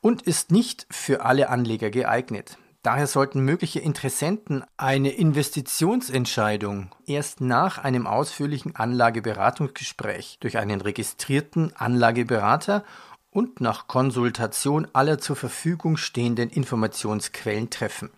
und 0.00 0.22
ist 0.22 0.50
nicht 0.50 0.86
für 0.90 1.24
alle 1.24 1.48
Anleger 1.48 1.90
geeignet. 1.90 2.58
Daher 2.82 3.06
sollten 3.06 3.40
mögliche 3.40 3.80
Interessenten 3.80 4.64
eine 4.78 5.10
Investitionsentscheidung 5.10 6.90
erst 7.04 7.42
nach 7.42 7.76
einem 7.76 8.06
ausführlichen 8.06 8.74
Anlageberatungsgespräch 8.74 10.38
durch 10.40 10.56
einen 10.56 10.80
registrierten 10.80 11.76
Anlageberater 11.76 12.82
und 13.30 13.60
nach 13.60 13.86
Konsultation 13.86 14.88
aller 14.94 15.18
zur 15.18 15.36
Verfügung 15.36 15.98
stehenden 15.98 16.48
Informationsquellen 16.48 17.68
treffen. 17.68 18.08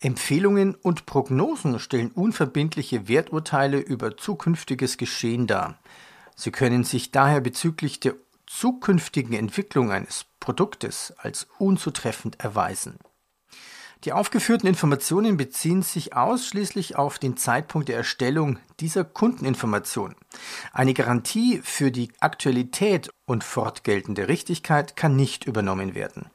Empfehlungen 0.00 0.74
und 0.74 1.04
Prognosen 1.04 1.78
stellen 1.78 2.12
unverbindliche 2.12 3.08
Werturteile 3.08 3.78
über 3.78 4.16
zukünftiges 4.16 4.96
Geschehen 4.96 5.46
dar. 5.46 5.78
Sie 6.34 6.50
können 6.50 6.84
sich 6.84 7.10
daher 7.10 7.40
bezüglich 7.40 8.00
der 8.00 8.14
zukünftigen 8.46 9.34
Entwicklung 9.34 9.90
eines 9.90 10.24
Produktes 10.40 11.12
als 11.18 11.46
unzutreffend 11.58 12.40
erweisen. 12.40 12.98
Die 14.04 14.12
aufgeführten 14.12 14.68
Informationen 14.68 15.36
beziehen 15.36 15.82
sich 15.82 16.14
ausschließlich 16.14 16.96
auf 16.96 17.18
den 17.18 17.36
Zeitpunkt 17.36 17.88
der 17.88 17.96
Erstellung 17.96 18.58
dieser 18.78 19.04
Kundeninformation. 19.04 20.14
Eine 20.72 20.94
Garantie 20.94 21.60
für 21.64 21.90
die 21.90 22.12
Aktualität 22.20 23.10
und 23.24 23.42
fortgeltende 23.42 24.28
Richtigkeit 24.28 24.96
kann 24.96 25.16
nicht 25.16 25.44
übernommen 25.46 25.94
werden. 25.94 26.26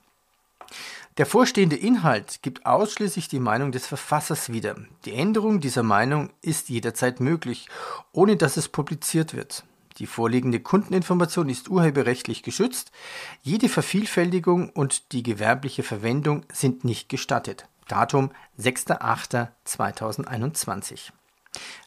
Der 1.17 1.25
vorstehende 1.25 1.75
Inhalt 1.75 2.41
gibt 2.41 2.65
ausschließlich 2.65 3.27
die 3.27 3.39
Meinung 3.39 3.71
des 3.71 3.85
Verfassers 3.85 4.51
wieder. 4.51 4.75
Die 5.05 5.13
Änderung 5.13 5.59
dieser 5.59 5.83
Meinung 5.83 6.29
ist 6.41 6.69
jederzeit 6.69 7.19
möglich, 7.19 7.67
ohne 8.13 8.37
dass 8.37 8.57
es 8.57 8.69
publiziert 8.69 9.33
wird. 9.33 9.65
Die 9.97 10.07
vorliegende 10.07 10.59
Kundeninformation 10.59 11.49
ist 11.49 11.69
urheberrechtlich 11.69 12.43
geschützt. 12.43 12.91
Jede 13.41 13.69
Vervielfältigung 13.69 14.69
und 14.69 15.11
die 15.11 15.23
gewerbliche 15.23 15.83
Verwendung 15.83 16.45
sind 16.51 16.83
nicht 16.83 17.09
gestattet. 17.09 17.67
Datum 17.87 18.31
6.8.2021. 18.59 21.11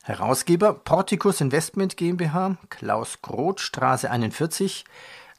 Herausgeber 0.02 0.74
Porticus 0.74 1.40
Investment 1.40 1.96
GmbH, 1.96 2.56
Klaus 2.68 3.22
Groth, 3.22 3.60
Straße 3.60 4.10
41, 4.10 4.84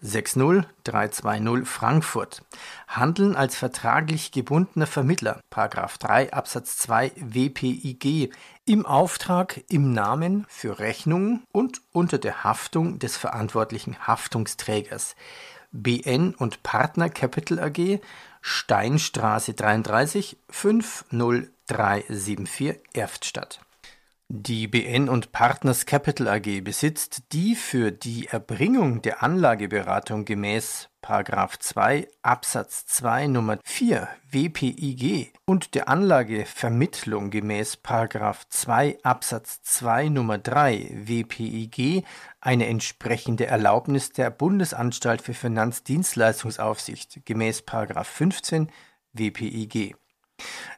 60320 0.01 1.67
Frankfurt 1.67 2.41
handeln 2.87 3.35
als 3.35 3.55
vertraglich 3.55 4.31
gebundener 4.31 4.87
Vermittler(§ 4.87 5.41
3 5.99 6.33
Absatz 6.33 6.77
2 6.77 7.11
WPIG) 7.15 8.31
im 8.65 8.85
Auftrag, 8.85 9.63
im 9.69 9.91
Namen, 9.91 10.45
für 10.49 10.79
Rechnung 10.79 11.43
und 11.51 11.81
unter 11.91 12.17
der 12.17 12.43
Haftung 12.43 12.99
des 12.99 13.15
verantwortlichen 13.15 13.95
Haftungsträgers. 14.07 15.15
BN 15.71 16.33
und 16.33 16.63
Partner 16.63 17.09
Capital 17.09 17.59
AG, 17.59 17.99
Steinstraße 18.41 19.53
33 19.53 20.37
50374 20.49 22.79
Erftstadt. 22.93 23.61
Die 24.27 24.67
BN 24.67 25.09
und 25.09 25.31
Partners 25.31 25.85
Capital 25.85 26.27
AG 26.27 26.61
besitzt 26.61 27.21
die 27.33 27.55
für 27.55 27.91
die 27.91 28.25
Erbringung 28.27 29.03
der 29.03 29.21
Anlageberatung 29.21 30.25
gemäß§ 30.25 30.89
2 31.05 32.07
Absatz 32.21 32.85
2 32.87 33.25
Nr. 33.25 33.59
4 33.63 34.07
WPIG 34.31 35.33
und 35.45 35.75
der 35.75 35.87
Anlagevermittlung 35.89 37.29
gemäß§ 37.29 37.79
2 38.49 38.97
Absatz 39.03 39.61
2 39.63 40.05
Nr. 40.05 40.37
3 40.37 41.03
WPIG 41.05 42.03
eine 42.41 42.67
entsprechende 42.67 43.45
Erlaubnis 43.45 44.11
der 44.11 44.29
Bundesanstalt 44.29 45.21
für 45.21 45.33
Finanzdienstleistungsaufsicht 45.33 47.25
gemäß§ 47.25 47.61
15 48.03 48.71
WPIG. 49.13 49.95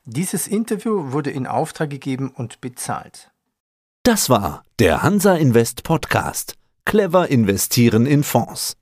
Dieses 0.06 0.48
Interview 0.48 1.12
wurde 1.12 1.32
in 1.32 1.48
Auftrag 1.48 1.90
gegeben 1.90 2.30
und 2.30 2.62
bezahlt 2.62 3.32
das 4.08 4.30
war 4.30 4.64
der 4.80 5.04
Hansa 5.04 5.36
Invest 5.36 5.84
Podcast. 5.84 6.54
Clever 6.86 7.28
investieren 7.28 8.06
in 8.06 8.24
Fonds. 8.24 8.78